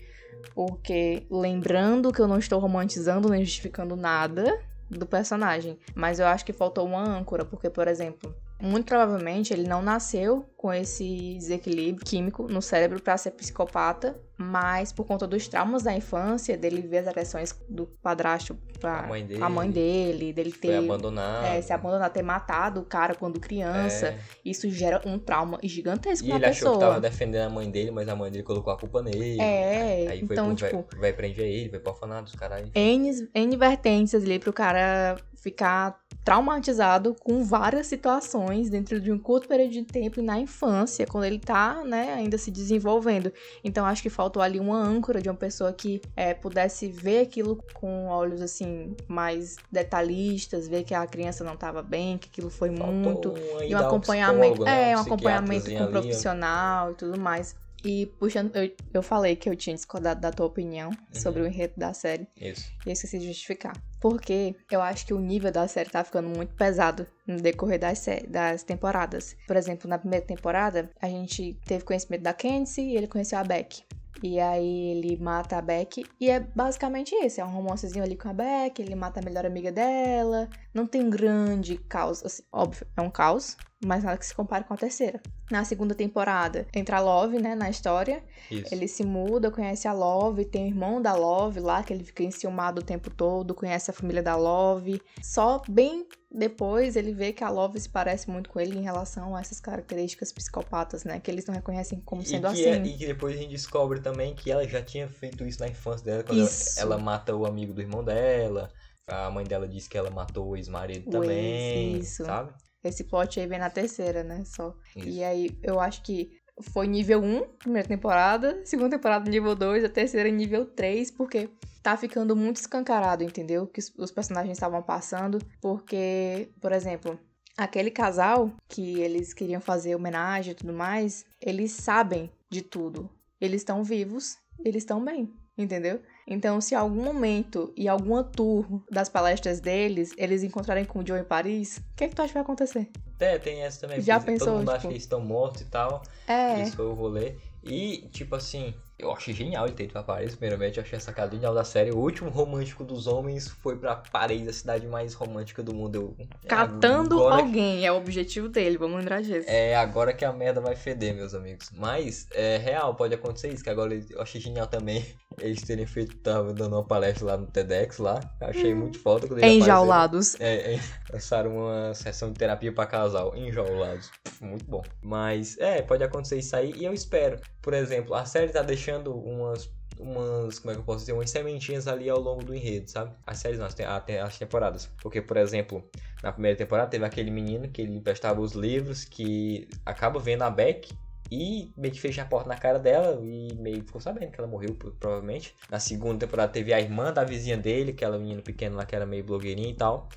Porque 0.55 1.27
lembrando 1.31 2.13
que 2.13 2.21
eu 2.21 2.29
não 2.29 2.39
estou 2.39 2.59
romantizando 2.59 3.29
nem 3.29 3.45
justificando 3.45 3.97
nada 3.97 4.61
do 4.89 5.07
personagem, 5.07 5.79
mas 5.95 6.19
eu 6.19 6.27
acho 6.27 6.45
que 6.45 6.53
faltou 6.53 6.85
uma 6.87 7.03
âncora, 7.03 7.45
porque, 7.45 7.71
por 7.71 7.87
exemplo, 7.87 8.35
muito 8.61 8.87
provavelmente 8.87 9.53
ele 9.53 9.67
não 9.69 9.81
nasceu 9.83 10.45
com 10.57 10.73
esse 10.73 11.35
desequilíbrio 11.39 12.05
químico 12.05 12.47
no 12.47 12.61
cérebro 12.61 13.01
para 13.01 13.17
ser 13.17 13.31
psicopata, 13.31 14.15
mas 14.37 14.93
por 14.93 15.05
conta 15.07 15.27
dos 15.27 15.49
traumas 15.49 15.83
da 15.83 15.95
infância, 15.95 16.57
dele 16.57 16.83
ver 16.83 16.99
as 16.99 17.09
agressões 17.09 17.55
do 17.69 17.87
padrasto 18.03 18.55
pra 18.79 19.01
A 19.01 19.07
mãe 19.07 19.25
dele. 19.27 19.43
a 19.43 19.49
mãe 19.49 19.71
dele, 19.71 20.33
dele 20.33 20.51
Foi 20.51 20.61
ter 20.61 20.77
abandonado. 20.77 21.45
é, 21.47 21.61
se 21.63 21.73
abandonar, 21.73 22.11
ter 22.11 22.23
matado 22.23 22.81
o 22.81 22.85
cara 22.85 23.15
quando 23.15 23.41
criança, 23.41 24.09
É. 24.09 24.19
isso 24.45 24.69
gera 24.71 25.01
um 25.07 25.19
trauma 25.19 25.59
gigantesco 25.63 26.27
E 26.27 26.31
na 26.31 26.37
ele 26.37 26.47
achou 26.47 26.73
que 26.73 26.75
pessoa. 26.79 26.91
tava 26.95 27.01
defendendo 27.01 27.47
a 27.47 27.51
mãe 27.51 27.71
dele, 27.71 27.91
mas 27.91 28.09
a 28.09 28.17
mãe 28.17 28.31
dele 28.31 28.43
colocou 28.43 28.73
a 28.73 28.79
culpa 28.79 29.03
nele. 29.03 29.41
É, 29.41 30.07
Aí 30.09 30.27
foi 30.27 30.35
então, 30.37 30.55
pro 30.55 30.57
tipo, 30.57 30.85
vai, 30.93 31.01
vai 31.01 31.13
prender 31.13 31.47
ele, 31.47 31.69
vai 31.69 31.81
pro 31.81 31.93
orfanato, 31.93 32.29
os 32.31 32.35
caralho. 32.35 32.71
N, 32.75 33.29
N 33.35 33.57
vertentes 33.57 34.15
ali 34.15 34.39
pro 34.39 34.53
cara 34.53 35.17
ficar 35.35 36.00
traumatizado 36.25 37.15
com 37.21 37.45
várias 37.45 37.87
situações 37.87 38.69
dentro 38.69 39.01
de 39.01 39.11
um 39.11 39.19
curto 39.19 39.49
período 39.49 39.73
de 39.73 39.83
tempo 39.83 40.21
e 40.21 40.23
na 40.23 40.39
infância, 40.39 41.07
quando 41.07 41.25
ele 41.25 41.39
tá, 41.39 41.83
né, 41.85 42.13
ainda 42.15 42.37
se 42.37 42.51
desenvolvendo. 42.51 43.33
Então 43.65 43.87
acho 43.87 44.03
que 44.03 44.11
faltou 44.11 44.43
ali 44.43 44.61
uma 44.61 44.77
âncora 44.77 45.21
de 45.21 45.29
uma 45.29 45.37
pessoa 45.37 45.73
que 45.73 46.01
é, 46.15 46.35
pudesse 46.35 46.89
ver 46.89 47.21
aquilo 47.21 47.63
com 47.75 48.09
olhos 48.09 48.43
assim 48.43 48.95
mais 49.09 49.57
detalhistas, 49.71 50.69
ver 50.69 50.85
que 50.85 50.95
a 50.95 51.07
criança 51.07 51.43
não 51.43 51.57
tava 51.57 51.83
bem, 51.83 52.19
que 52.19 52.29
aquilo 52.29 52.51
foi 52.51 52.71
Faltou 52.71 52.95
muito 52.95 53.35
e 53.67 53.75
um 53.75 53.79
acompanhamento, 53.79 54.65
né? 54.65 54.93
é, 54.93 54.97
um 54.97 55.01
acompanhamento 55.01 55.71
com 55.71 55.85
um 55.85 55.91
profissional 55.91 56.93
e 56.93 56.95
tudo 56.95 57.19
mais. 57.19 57.57
E 57.85 58.07
puxando, 58.19 58.55
eu, 58.57 58.71
eu 58.95 59.03
falei 59.03 59.37
que 59.37 59.49
eu 59.49 59.57
tinha 59.57 59.75
discordado 59.75 60.21
da 60.21 60.31
tua 60.31 60.47
opinião 60.47 60.91
Uhum. 60.91 61.21
sobre 61.21 61.43
o 61.43 61.47
enredo 61.47 61.75
da 61.77 61.93
série. 61.95 62.27
Isso. 62.41 62.71
E 62.85 62.89
eu 62.89 62.93
esqueci 62.93 63.19
de 63.19 63.27
justificar. 63.29 63.73
Porque 64.01 64.55
eu 64.71 64.81
acho 64.81 65.05
que 65.07 65.13
o 65.15 65.19
nível 65.21 65.53
da 65.53 65.69
série 65.69 65.91
tá 65.91 66.03
ficando 66.03 66.29
muito 66.29 66.55
pesado 66.55 67.07
no 67.27 67.37
decorrer 67.37 67.79
das, 67.79 68.05
das 68.29 68.63
temporadas. 68.63 69.37
Por 69.47 69.57
exemplo, 69.57 69.89
na 69.89 69.99
primeira 69.99 70.25
temporada, 70.25 70.91
a 71.01 71.07
gente 71.09 71.59
teve 71.67 71.85
conhecimento 71.85 72.23
da 72.23 72.33
Candice 72.33 72.81
e 72.81 72.97
ele 72.97 73.07
conheceu 73.07 73.39
a 73.39 73.45
Beck. 73.45 73.83
E 74.23 74.39
aí 74.39 74.91
ele 74.99 75.17
mata 75.17 75.57
a 75.57 75.63
Beck 75.63 76.05
e 76.21 76.31
é 76.31 76.41
basicamente 76.41 77.15
isso, 77.15 77.41
é 77.41 77.45
um 77.45 77.51
romancezinho 77.51 78.05
ali 78.05 78.17
com 78.17 78.29
a 78.29 78.35
Beck, 78.35 78.79
ele 78.81 78.95
mata 78.95 79.19
a 79.21 79.23
melhor 79.23 79.47
amiga 79.47 79.73
dela. 79.73 80.49
Não 80.75 80.87
tem 80.87 81.03
um 81.03 81.09
grande 81.11 81.79
caos, 81.79 82.23
assim, 82.25 82.43
óbvio, 82.53 82.87
é 82.97 83.01
um 83.01 83.11
caos, 83.11 83.57
mas 83.85 84.05
nada 84.05 84.19
que 84.19 84.27
se 84.27 84.35
compare 84.35 84.65
com 84.65 84.75
a 84.75 84.77
terceira. 84.77 85.21
Na 85.51 85.65
segunda 85.65 85.95
temporada, 85.95 86.67
entra 86.75 86.99
a 86.99 87.01
Love, 87.01 87.39
né, 87.39 87.55
na 87.55 87.71
história, 87.71 88.23
Isso. 88.51 88.73
ele 88.73 88.87
se 88.87 89.03
muda, 89.03 89.51
conhece 89.51 89.89
a 89.89 89.93
Love, 89.93 90.45
tem 90.45 90.65
o 90.65 90.69
irmão 90.69 91.01
da 91.01 91.15
Love 91.15 91.61
lá, 91.61 91.83
que 91.83 91.93
ele 91.93 92.05
fica 92.05 92.23
enciumado 92.23 92.81
o 92.81 92.85
tempo 92.85 93.11
todo, 93.11 93.55
conhece 93.55 93.91
a 93.91 93.95
família 93.95 94.23
da 94.23 94.37
Love. 94.37 95.01
Só 95.23 95.63
bem 95.69 96.07
depois 96.33 96.95
ele 96.95 97.13
vê 97.13 97.33
que 97.33 97.43
a 97.43 97.51
Love 97.51 97.81
se 97.81 97.89
parece 97.89 98.31
muito 98.31 98.51
com 98.51 98.61
ele 98.61 98.79
em 98.79 98.83
relação 98.83 99.35
a 99.35 99.41
essas 99.41 99.59
características 99.59 100.31
psicopatas, 100.31 101.03
né? 101.03 101.19
Que 101.19 101.29
eles 101.29 101.45
não 101.47 101.55
reconhecem 101.55 102.01
como 102.01 102.23
sendo 102.23 102.47
e, 102.55 102.65
é- 102.65 102.73
assim. 102.73 102.83
e 102.85 102.97
que 102.97 103.07
depois 103.07 103.35
a 103.35 103.39
gente 103.39 103.51
descobre 103.51 104.01
também 104.01 104.35
que 104.35 104.51
ela 104.51 104.67
já 104.67 104.81
tinha 104.81 105.09
feito 105.09 105.45
isso 105.45 105.59
na 105.59 105.69
infância 105.69 106.05
dela, 106.05 106.23
quando 106.23 106.41
ela, 106.41 106.51
ela 106.77 106.99
mata 106.99 107.35
o 107.35 107.45
amigo 107.45 107.73
do 107.73 107.81
irmão 107.81 108.05
dela. 108.05 108.71
A 109.09 109.29
mãe 109.29 109.45
dela 109.45 109.67
diz 109.67 109.89
que 109.89 109.99
ela 109.99 110.09
matou 110.09 110.51
o 110.51 110.57
ex-marido 110.57 111.11
também, 111.11 111.97
ex, 111.97 112.13
isso. 112.13 112.25
sabe? 112.25 112.53
Esse 112.83 113.05
plot 113.05 113.39
aí 113.41 113.47
vem 113.47 113.59
na 113.59 113.71
terceira, 113.71 114.23
né? 114.23 114.43
Só. 114.45 114.75
Isso. 114.97 115.09
E 115.09 115.23
aí 115.25 115.59
eu 115.63 115.79
acho 115.81 116.03
que 116.03 116.31
foi 116.73 116.87
nível 116.87 117.23
1, 117.23 117.43
primeira 117.59 117.89
temporada, 117.89 118.61
segunda 118.65 118.91
temporada 118.97 119.31
nível 119.31 119.55
2, 119.55 119.83
a 119.85 119.89
terceira 119.89 120.29
nível 120.31 120.67
3, 120.67 121.11
porque 121.11 121.49
tá 121.83 121.97
ficando 121.97 122.37
muito 122.37 122.57
escancarado, 122.57 123.23
entendeu? 123.25 123.67
Que 123.67 123.81
os- 123.81 123.93
os 123.97 124.11
personagens 124.11 124.57
estavam 124.57 124.83
passando, 124.83 125.39
porque, 125.61 126.51
por 126.61 126.73
exemplo, 126.73 127.19
aquele 127.57 127.91
casal 127.91 128.51
que 128.69 129.01
eles 129.01 129.33
queriam 129.33 129.61
fazer 129.61 129.95
homenagem 129.95 130.53
e 130.53 130.55
tudo 130.55 130.73
mais, 130.73 131.25
eles 131.41 131.73
sabem 131.73 132.31
de 132.51 132.61
tudo. 132.63 133.09
Eles 133.41 133.63
estão 133.63 133.83
vivos, 133.83 134.37
eles 134.63 134.83
estão 134.83 135.03
bem, 135.03 135.33
entendeu? 135.57 136.03
Então, 136.31 136.61
se 136.61 136.77
algum 136.77 137.03
momento 137.03 137.73
e 137.77 137.89
alguma 137.89 138.23
tour 138.23 138.65
das 138.89 139.09
palestras 139.09 139.59
deles, 139.61 140.15
eles 140.17 140.45
encontrarem 140.45 140.85
com 140.85 141.01
o 141.01 141.07
Joe 141.07 141.19
em 141.21 141.25
Paris, 141.25 141.79
o 141.79 141.97
que, 141.97 142.05
é 142.05 142.09
que 142.09 142.15
tu 142.15 142.21
acha 142.23 142.29
que 142.29 142.35
vai 142.35 142.43
acontecer? 142.45 142.89
É, 143.19 143.37
tem 143.39 143.63
essa 143.63 143.81
também. 143.81 144.01
Já 144.01 144.19
porque 144.19 144.33
pensou, 144.33 144.47
Todo 144.47 144.59
mundo 144.59 144.69
acha 144.71 144.79
tipo- 144.79 144.89
que 144.89 144.95
eles 144.95 145.03
estão 145.03 145.21
mortos 145.21 145.63
e 145.63 145.65
tal. 145.65 146.03
É, 146.29 146.63
Isso 146.63 146.77
foi 146.77 146.87
o 146.87 146.95
rolê. 146.95 147.35
E, 147.65 148.09
tipo 148.13 148.37
assim, 148.37 148.73
eu 149.01 149.13
achei 149.13 149.35
genial 149.35 149.67
ele 149.67 149.75
ter 149.75 149.85
ido 149.85 149.93
pra 149.93 150.03
Paris. 150.03 150.35
Primeiramente, 150.35 150.79
eu 150.79 150.83
achei 150.83 150.97
a 150.97 151.01
sacada 151.01 151.35
genial 151.35 151.55
da 151.55 151.65
série. 151.65 151.91
O 151.91 151.99
último 151.99 152.31
romântico 152.31 152.85
dos 152.85 153.07
homens 153.07 153.49
foi 153.49 153.77
pra 153.77 153.97
Paris, 153.97 154.49
a 154.49 154.53
cidade 154.53 154.87
mais 154.87 155.15
romântica 155.15 155.63
do 155.63 155.75
mundo. 155.75 156.17
Eu, 156.19 156.27
catando 156.47 157.23
alguém 157.25 157.87
é 157.87 157.93
o 157.93 157.97
objetivo 157.97 158.49
dele, 158.49 158.79
vamos 158.79 158.99
lembrar 158.99 159.23
disso. 159.23 159.49
É 159.49 159.77
agora 159.77 160.13
que 160.13 160.25
a 160.25 160.33
merda 160.33 160.61
vai 160.61 160.77
feder, 160.77 161.15
meus 161.15 161.35
amigos. 161.35 161.71
Mas, 161.75 162.27
é 162.33 162.57
real, 162.57 162.95
pode 162.95 163.15
acontecer 163.15 163.49
isso. 163.53 163.65
Que 163.65 163.71
agora 163.71 163.95
eu 163.95 164.21
achei 164.21 164.41
genial 164.41 164.67
também 164.67 165.05
eles 165.39 165.63
terem 165.63 165.87
feito, 165.87 166.17
tava 166.19 166.53
dando 166.53 166.75
uma 166.77 166.85
palestra 166.85 167.27
lá 167.27 167.37
no 167.37 167.47
TEDx 167.47 167.99
lá. 167.99 168.21
Achei 168.41 168.75
muito 168.75 168.99
foda 168.99 169.27
quando 169.27 169.39
eles. 169.39 169.63
Enjaulados. 169.63 170.39
É, 170.41 170.75
é, 170.75 170.81
lançaram 171.13 171.57
uma 171.57 171.95
sessão 171.95 172.33
de 172.33 172.39
terapia 172.39 172.73
pra 172.73 172.87
casal, 172.87 173.37
enjaulados. 173.37 174.11
Muito 174.41 174.65
bom. 174.65 174.83
Mas, 175.03 175.57
é, 175.59 175.83
pode 175.83 176.03
acontecer 176.03 176.39
isso 176.39 176.55
aí 176.57 176.73
e 176.77 176.85
eu 176.85 176.93
espero. 176.93 177.39
Por 177.63 177.75
exemplo, 177.75 178.15
a 178.15 178.25
série 178.25 178.53
tá 178.53 178.63
deixando 178.63 179.15
umas. 179.15 179.71
Umas, 179.99 180.59
como 180.59 180.71
é 180.71 180.75
que 180.75 180.81
eu 180.81 180.85
posso 180.85 181.01
dizer, 181.01 181.13
umas 181.13 181.29
sementinhas 181.29 181.87
ali 181.87 182.09
ao 182.09 182.19
longo 182.19 182.43
do 182.43 182.55
enredo, 182.55 182.91
sabe? 182.91 183.15
As 183.27 183.37
séries 183.37 183.59
não, 183.59 183.67
as, 183.67 183.77
as 184.25 184.39
temporadas. 184.39 184.87
Porque, 185.03 185.21
por 185.21 185.37
exemplo, 185.37 185.85
na 186.23 186.33
primeira 186.33 186.57
temporada 186.57 186.89
teve 186.89 187.05
aquele 187.05 187.31
menino 187.31 187.69
que 187.69 187.83
ele 187.83 187.97
emprestava 187.97 188.41
os 188.41 188.53
livros, 188.53 189.05
que 189.05 189.69
acaba 189.85 190.19
vendo 190.19 190.41
a 190.41 190.49
Beck 190.49 190.91
e 191.31 191.73
meio 191.77 191.95
que 191.95 192.01
fechou 192.01 192.23
a 192.25 192.27
porta 192.27 192.49
na 192.49 192.57
cara 192.57 192.79
dela 192.79 193.21
e 193.25 193.55
meio 193.55 193.81
que 193.81 193.87
ficou 193.87 194.01
sabendo 194.01 194.33
que 194.33 194.41
ela 194.41 194.49
morreu, 194.49 194.75
pro- 194.75 194.93
provavelmente. 194.93 195.55
Na 195.71 195.79
segunda 195.79 196.19
temporada 196.27 196.53
teve 196.53 196.73
a 196.73 196.81
irmã 196.81 197.13
da 197.13 197.23
vizinha 197.25 197.57
dele, 197.57 197.93
aquela 197.93 198.19
menina 198.19 198.43
pequena 198.43 198.77
lá 198.77 198.85
que 198.85 198.97
era 198.97 199.07
meio 199.07 199.25
blogueirinha 199.25 199.71
e 199.71 199.75
tal. 199.75 200.09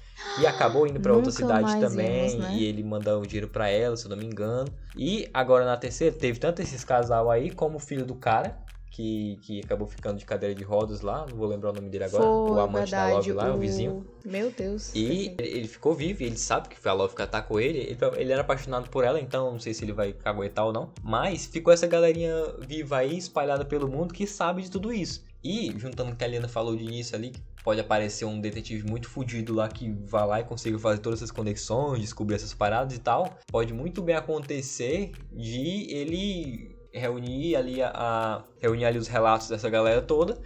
E 0.42 0.46
acabou 0.48 0.88
indo 0.88 1.00
pra 1.00 1.14
outra 1.14 1.32
cidade 1.32 1.78
também. 1.78 2.28
vimos, 2.30 2.50
né? 2.50 2.56
E 2.56 2.64
ele 2.66 2.84
manda 2.84 3.18
o 3.18 3.26
dinheiro 3.26 3.48
pra 3.48 3.70
ela, 3.70 3.96
se 3.96 4.06
eu 4.06 4.10
não 4.10 4.18
me 4.18 4.26
engano. 4.26 4.74
E 4.96 5.30
agora 5.34 5.66
na 5.66 5.78
terceira 5.78 6.16
teve 6.16 6.40
tanto 6.40 6.62
esses 6.62 6.84
casal 6.84 7.30
aí, 7.30 7.52
como 7.52 7.78
o 7.78 7.80
filho 7.80 8.06
do 8.06 8.16
cara. 8.16 8.63
Que, 8.96 9.40
que 9.42 9.60
acabou 9.60 9.88
ficando 9.88 10.20
de 10.20 10.26
cadeira 10.26 10.54
de 10.54 10.64
rodas 10.64 11.02
lá, 11.02 11.26
não 11.28 11.36
vou 11.36 11.48
lembrar 11.48 11.72
o 11.72 11.74
nome 11.74 11.90
dele 11.90 12.04
agora. 12.04 12.24
o 12.24 12.48
Foi, 12.50 12.62
amante 12.62 12.92
da 12.92 13.06
verdade, 13.06 13.32
Love 13.32 13.48
lá, 13.48 13.52
o 13.52 13.58
o 13.58 13.60
vizinho. 13.60 14.06
Meu 14.24 14.52
Deus. 14.52 14.94
E 14.94 15.36
ele 15.40 15.68
ficou 15.68 15.96
vivo, 15.96 16.22
e 16.22 16.28
ele 16.28 16.38
sabe 16.38 16.70
que 16.70 16.88
a 16.88 16.94
Love 16.94 17.16
atacou 17.18 17.60
ele. 17.60 17.80
ele. 17.80 17.98
Ele 18.18 18.32
era 18.32 18.42
apaixonado 18.42 18.92
por 18.92 19.04
ela, 19.04 19.20
então 19.20 19.52
não 19.52 19.60
sei 19.60 19.74
se 19.74 19.84
ele 19.84 19.94
vai 19.94 20.14
caguetar 20.14 20.64
ou 20.68 20.72
não. 20.72 20.92
Mas 21.02 21.48
ficou 21.48 21.74
essa 21.74 21.88
galerinha 21.88 22.36
viva 22.60 22.98
aí, 22.98 23.18
espalhada 23.18 23.66
pelo 23.66 23.88
mundo, 23.88 24.14
que 24.14 24.28
sabe 24.28 24.62
de 24.62 24.70
tudo 24.70 24.94
isso. 24.94 25.26
E, 25.44 25.74
juntando 25.78 26.10
com 26.10 26.14
o 26.14 26.16
que 26.16 26.24
a 26.24 26.28
Helena 26.28 26.48
falou 26.48 26.76
de 26.76 26.84
início 26.84 27.18
ali, 27.18 27.34
pode 27.64 27.80
aparecer 27.80 28.26
um 28.26 28.40
detetive 28.40 28.88
muito 28.88 29.10
fudido 29.10 29.54
lá 29.54 29.68
que 29.68 29.92
vai 30.06 30.26
lá 30.26 30.40
e 30.40 30.44
consiga 30.44 30.80
fazer 30.80 31.00
todas 31.00 31.20
essas 31.20 31.32
conexões, 31.32 32.00
descobrir 32.00 32.36
essas 32.36 32.54
paradas 32.54 32.96
e 32.96 33.00
tal. 33.00 33.38
Pode 33.48 33.74
muito 33.74 34.02
bem 34.02 34.16
acontecer 34.16 35.12
de 35.34 35.88
ele 35.92 36.73
reunir 36.94 37.56
ali 37.56 37.82
a, 37.82 37.92
a- 37.94 38.44
reunir 38.60 38.86
ali 38.86 38.98
os 38.98 39.08
relatos 39.08 39.48
dessa 39.50 39.70
galera 39.70 40.02
toda 40.02 40.40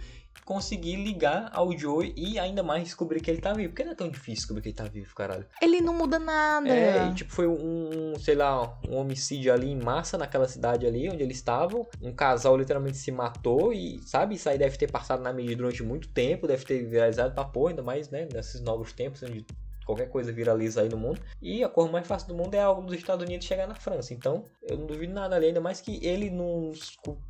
conseguir 0.48 0.96
ligar 0.96 1.50
ao 1.52 1.76
Joey 1.76 2.14
e 2.16 2.38
ainda 2.38 2.62
mais 2.62 2.82
descobrir 2.84 3.20
que 3.20 3.30
ele 3.30 3.38
tá 3.38 3.52
vivo. 3.52 3.68
Porque 3.68 3.84
não 3.84 3.92
é 3.92 3.94
tão 3.94 4.08
difícil 4.08 4.34
descobrir 4.36 4.62
que 4.62 4.68
ele 4.68 4.76
tá 4.76 4.84
vivo, 4.84 5.14
caralho. 5.14 5.44
Ele 5.60 5.82
não 5.82 5.92
muda 5.92 6.18
nada. 6.18 6.70
É, 6.70 7.06
e, 7.06 7.12
tipo, 7.12 7.30
foi 7.30 7.46
um, 7.46 8.14
sei 8.18 8.34
lá, 8.34 8.62
um 8.88 8.96
homicídio 8.96 9.52
ali 9.52 9.70
em 9.70 9.76
massa 9.78 10.16
naquela 10.16 10.48
cidade 10.48 10.86
ali 10.86 11.06
onde 11.10 11.22
eles 11.22 11.36
estavam. 11.36 11.86
Um 12.00 12.14
casal 12.14 12.56
literalmente 12.56 12.96
se 12.96 13.12
matou 13.12 13.74
e, 13.74 14.00
sabe, 14.06 14.36
isso 14.36 14.48
aí 14.48 14.56
deve 14.56 14.78
ter 14.78 14.90
passado 14.90 15.22
na 15.22 15.34
mídia 15.34 15.54
durante 15.54 15.82
muito 15.82 16.08
tempo, 16.08 16.46
deve 16.46 16.64
ter 16.64 16.82
viralizado 16.86 17.34
pra 17.34 17.44
porra, 17.44 17.72
ainda 17.72 17.82
mais, 17.82 18.08
né, 18.08 18.26
nesses 18.32 18.62
novos 18.62 18.94
tempos 18.94 19.22
onde 19.22 19.44
qualquer 19.88 20.10
coisa 20.10 20.30
viraliza 20.30 20.82
aí 20.82 20.88
no 20.90 20.98
mundo. 20.98 21.18
E 21.40 21.64
a 21.64 21.68
cor 21.68 21.90
mais 21.90 22.06
fácil 22.06 22.28
do 22.28 22.34
mundo 22.34 22.54
é 22.54 22.60
algo 22.60 22.82
dos 22.82 22.94
Estados 22.94 23.24
Unidos 23.24 23.46
chegar 23.46 23.66
na 23.66 23.74
França. 23.74 24.12
Então, 24.12 24.44
eu 24.62 24.76
não 24.76 24.86
duvido 24.86 25.14
nada 25.14 25.34
ali, 25.34 25.46
ainda 25.46 25.60
mais 25.62 25.80
que 25.80 26.04
ele 26.06 26.28
não 26.28 26.72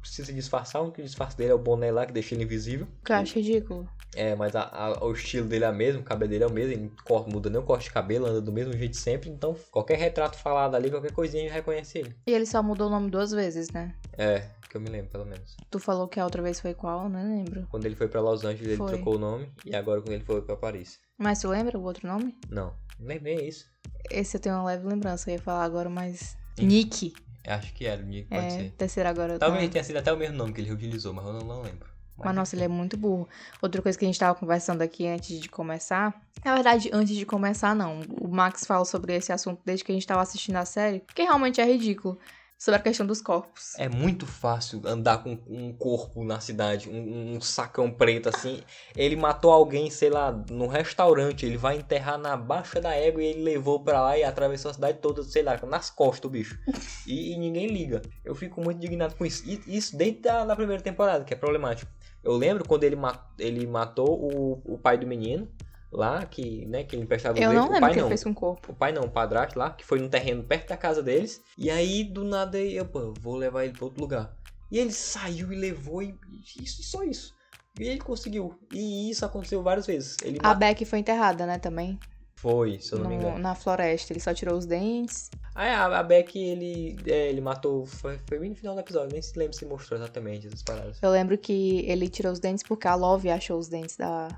precisa 0.00 0.26
se 0.26 0.34
disfarçar, 0.34 0.82
o 0.82 0.86
único 0.86 1.00
disfarce 1.00 1.36
dele 1.36 1.52
é 1.52 1.54
o 1.54 1.58
boné 1.58 1.92
lá 1.92 2.04
que 2.04 2.12
deixa 2.12 2.34
ele 2.34 2.42
invisível. 2.42 2.88
Que 3.04 3.12
eu 3.12 3.16
acho 3.16 3.36
ridículo. 3.36 3.88
É, 4.16 4.34
mas 4.34 4.56
a- 4.56 4.62
a- 4.72 5.04
o 5.04 5.12
estilo 5.12 5.46
dele 5.46 5.64
é 5.64 5.70
o 5.70 5.74
mesmo, 5.74 6.00
o 6.00 6.04
cabelo 6.04 6.30
dele 6.30 6.42
é 6.42 6.46
o 6.46 6.50
mesmo, 6.50 6.72
ele 6.72 6.92
corta, 7.04 7.30
muda 7.30 7.48
nem 7.50 7.60
o 7.60 7.62
corte 7.62 7.84
de 7.84 7.90
cabelo, 7.92 8.26
anda 8.26 8.40
do 8.40 8.50
mesmo 8.50 8.72
jeito 8.72 8.96
sempre, 8.96 9.28
então 9.28 9.54
qualquer 9.70 9.98
retrato 9.98 10.36
falado 10.38 10.74
ali, 10.74 10.90
qualquer 10.90 11.12
coisinha 11.12 11.46
já 11.46 11.54
reconhece 11.54 11.98
ele. 11.98 12.16
E 12.26 12.32
ele 12.32 12.46
só 12.46 12.62
mudou 12.62 12.86
o 12.88 12.90
nome 12.90 13.10
duas 13.10 13.30
vezes, 13.30 13.70
né? 13.70 13.94
É, 14.16 14.48
que 14.68 14.76
eu 14.78 14.80
me 14.80 14.88
lembro, 14.88 15.10
pelo 15.10 15.26
menos. 15.26 15.56
Tu 15.70 15.78
falou 15.78 16.08
que 16.08 16.18
a 16.18 16.24
outra 16.24 16.42
vez 16.42 16.58
foi 16.58 16.72
qual? 16.72 17.06
Não 17.08 17.22
lembro. 17.22 17.66
Quando 17.70 17.84
ele 17.84 17.94
foi 17.94 18.08
pra 18.08 18.20
Los 18.22 18.44
Angeles, 18.44 18.66
ele 18.68 18.76
Foi. 18.78 18.88
trocou 18.94 19.16
o 19.16 19.18
nome, 19.18 19.52
e 19.64 19.76
agora 19.76 20.00
quando 20.00 20.12
ele 20.14 20.24
foi 20.24 20.40
pra 20.40 20.56
Paris. 20.56 20.98
Mas 21.18 21.40
tu 21.40 21.48
lembra 21.48 21.76
o 21.76 21.82
outro 21.82 22.06
nome? 22.06 22.36
Não, 22.48 22.72
nem 22.98 23.18
nem 23.20 23.36
é 23.38 23.44
isso. 23.48 23.66
Esse 24.10 24.36
eu 24.36 24.40
tenho 24.40 24.54
uma 24.54 24.64
leve 24.64 24.86
lembrança, 24.86 25.28
eu 25.28 25.34
ia 25.34 25.40
falar 25.42 25.64
agora, 25.64 25.90
mas. 25.90 26.36
Sim. 26.56 26.66
Nick. 26.66 27.12
Acho 27.46 27.72
que 27.74 27.86
era, 27.86 28.00
Nick, 28.02 28.28
pode 28.28 28.46
É, 28.46 28.50
ser. 28.50 28.70
terceiro 28.72 29.08
agora. 29.08 29.38
Talvez 29.38 29.68
tenha 29.70 29.82
sido 29.82 29.96
até 29.96 30.12
o 30.12 30.16
mesmo 30.16 30.36
nome 30.36 30.52
que 30.52 30.60
ele 30.60 30.72
utilizou, 30.72 31.12
mas 31.12 31.26
eu 31.26 31.32
não, 31.32 31.44
não 31.44 31.62
lembro. 31.62 31.88
Mas 32.18 32.34
nossa, 32.34 32.56
ele 32.56 32.64
é 32.64 32.68
muito 32.68 32.96
burro. 32.96 33.28
Outra 33.62 33.80
coisa 33.80 33.96
que 33.96 34.04
a 34.04 34.08
gente 34.08 34.18
tava 34.18 34.34
conversando 34.38 34.82
aqui 34.82 35.06
antes 35.06 35.40
de 35.40 35.48
começar. 35.48 36.20
Na 36.44 36.54
verdade, 36.54 36.90
antes 36.92 37.14
de 37.14 37.24
começar, 37.24 37.74
não. 37.76 38.00
O 38.20 38.26
Max 38.28 38.66
fala 38.66 38.84
sobre 38.84 39.14
esse 39.14 39.32
assunto 39.32 39.60
desde 39.64 39.84
que 39.84 39.92
a 39.92 39.94
gente 39.94 40.06
tava 40.06 40.20
assistindo 40.20 40.56
a 40.56 40.64
série, 40.64 41.04
que 41.14 41.22
realmente 41.22 41.60
é 41.60 41.64
ridículo. 41.64 42.18
Sobre 42.58 42.80
a 42.80 42.82
questão 42.82 43.06
dos 43.06 43.22
corpos. 43.22 43.76
É 43.78 43.88
muito 43.88 44.26
fácil 44.26 44.82
andar 44.84 45.22
com 45.22 45.38
um 45.46 45.72
corpo 45.72 46.24
na 46.24 46.40
cidade, 46.40 46.90
um, 46.90 47.36
um 47.36 47.40
sacão 47.40 47.88
preto 47.88 48.28
assim. 48.28 48.60
Ele 48.96 49.14
matou 49.14 49.52
alguém, 49.52 49.88
sei 49.90 50.10
lá, 50.10 50.32
no 50.50 50.66
restaurante. 50.66 51.46
Ele 51.46 51.56
vai 51.56 51.76
enterrar 51.76 52.18
na 52.18 52.36
baixa 52.36 52.80
da 52.80 52.92
égua 52.92 53.22
e 53.22 53.26
ele 53.26 53.42
levou 53.44 53.78
pra 53.78 54.02
lá 54.02 54.18
e 54.18 54.24
atravessou 54.24 54.72
a 54.72 54.74
cidade 54.74 54.98
toda, 54.98 55.22
sei 55.22 55.44
lá, 55.44 55.56
nas 55.68 55.88
costas 55.88 56.28
o 56.28 56.32
bicho. 56.32 56.58
E, 57.06 57.32
e 57.32 57.38
ninguém 57.38 57.68
liga. 57.68 58.02
Eu 58.24 58.34
fico 58.34 58.60
muito 58.60 58.78
indignado 58.78 59.14
com 59.14 59.24
isso. 59.24 59.44
E 59.46 59.62
isso 59.68 59.96
desde 59.96 60.28
a 60.28 60.44
da 60.44 60.56
primeira 60.56 60.82
temporada, 60.82 61.24
que 61.24 61.32
é 61.32 61.36
problemático. 61.36 61.88
Eu 62.24 62.32
lembro 62.32 62.66
quando 62.66 62.82
ele, 62.82 62.96
ma 62.96 63.24
ele 63.38 63.68
matou 63.68 64.20
o, 64.20 64.74
o 64.74 64.76
pai 64.76 64.98
do 64.98 65.06
menino 65.06 65.48
lá, 65.90 66.24
que, 66.26 66.66
né, 66.66 66.84
que 66.84 66.94
ele 66.96 67.02
emprestava 67.02 67.38
Eu 67.38 67.50
o 67.50 67.52
não 67.52 67.64
lembro 67.64 67.80
pai 67.80 67.90
o 67.90 67.92
que 67.92 67.98
ele 67.98 68.02
não. 68.02 68.08
fez 68.08 68.24
com 68.24 68.30
o 68.30 68.34
corpo. 68.34 68.72
O 68.72 68.74
pai 68.74 68.92
não, 68.92 69.04
o 69.04 69.10
padrasto 69.10 69.58
lá, 69.58 69.70
que 69.70 69.84
foi 69.84 69.98
num 69.98 70.08
terreno 70.08 70.42
perto 70.44 70.68
da 70.68 70.76
casa 70.76 71.02
deles. 71.02 71.40
E 71.56 71.70
aí, 71.70 72.04
do 72.04 72.24
nada, 72.24 72.58
eu, 72.58 72.84
pô, 72.84 73.14
vou 73.20 73.36
levar 73.36 73.64
ele 73.64 73.72
pra 73.72 73.84
outro 73.84 74.00
lugar. 74.00 74.36
E 74.70 74.78
ele 74.78 74.92
saiu 74.92 75.50
e 75.52 75.56
levou 75.56 76.02
e, 76.02 76.14
e 76.58 76.62
isso, 76.62 76.82
só 76.82 77.02
isso. 77.02 77.34
E 77.80 77.84
ele 77.84 78.00
conseguiu. 78.00 78.52
E 78.72 79.10
isso 79.10 79.24
aconteceu 79.24 79.62
várias 79.62 79.86
vezes. 79.86 80.16
Ele 80.22 80.38
A 80.42 80.52
Beck 80.52 80.84
foi 80.84 80.98
enterrada, 80.98 81.46
né, 81.46 81.58
também. 81.58 81.98
Foi, 82.36 82.78
se 82.80 82.92
eu 82.92 82.98
não 83.00 83.08
me 83.08 83.16
No- 83.16 83.22
engano. 83.22 83.38
na 83.38 83.54
floresta. 83.54 84.12
Ele 84.12 84.20
só 84.20 84.32
tirou 84.34 84.56
os 84.56 84.66
dentes. 84.66 85.30
Aí 85.54 85.70
a, 85.70 85.86
a 85.86 86.02
Beck, 86.04 86.36
ele, 86.38 86.96
é, 87.06 87.28
ele 87.30 87.40
matou. 87.40 87.84
Foi, 87.86 88.16
foi 88.28 88.38
bem 88.38 88.50
no 88.50 88.54
final 88.56 88.74
do 88.74 88.80
episódio, 88.80 89.08
nem 89.12 89.20
se 89.22 89.36
lembra 89.36 89.54
se 89.56 89.64
mostrou 89.64 89.98
exatamente 89.98 90.46
essas 90.46 90.62
paradas. 90.62 90.98
Eu 91.02 91.10
lembro 91.10 91.36
que 91.36 91.84
ele 91.86 92.08
tirou 92.08 92.30
os 92.32 92.38
dentes 92.38 92.62
porque 92.62 92.86
a 92.86 92.94
Love 92.94 93.28
achou 93.30 93.58
os 93.58 93.66
dentes 93.68 93.96
da. 93.96 94.28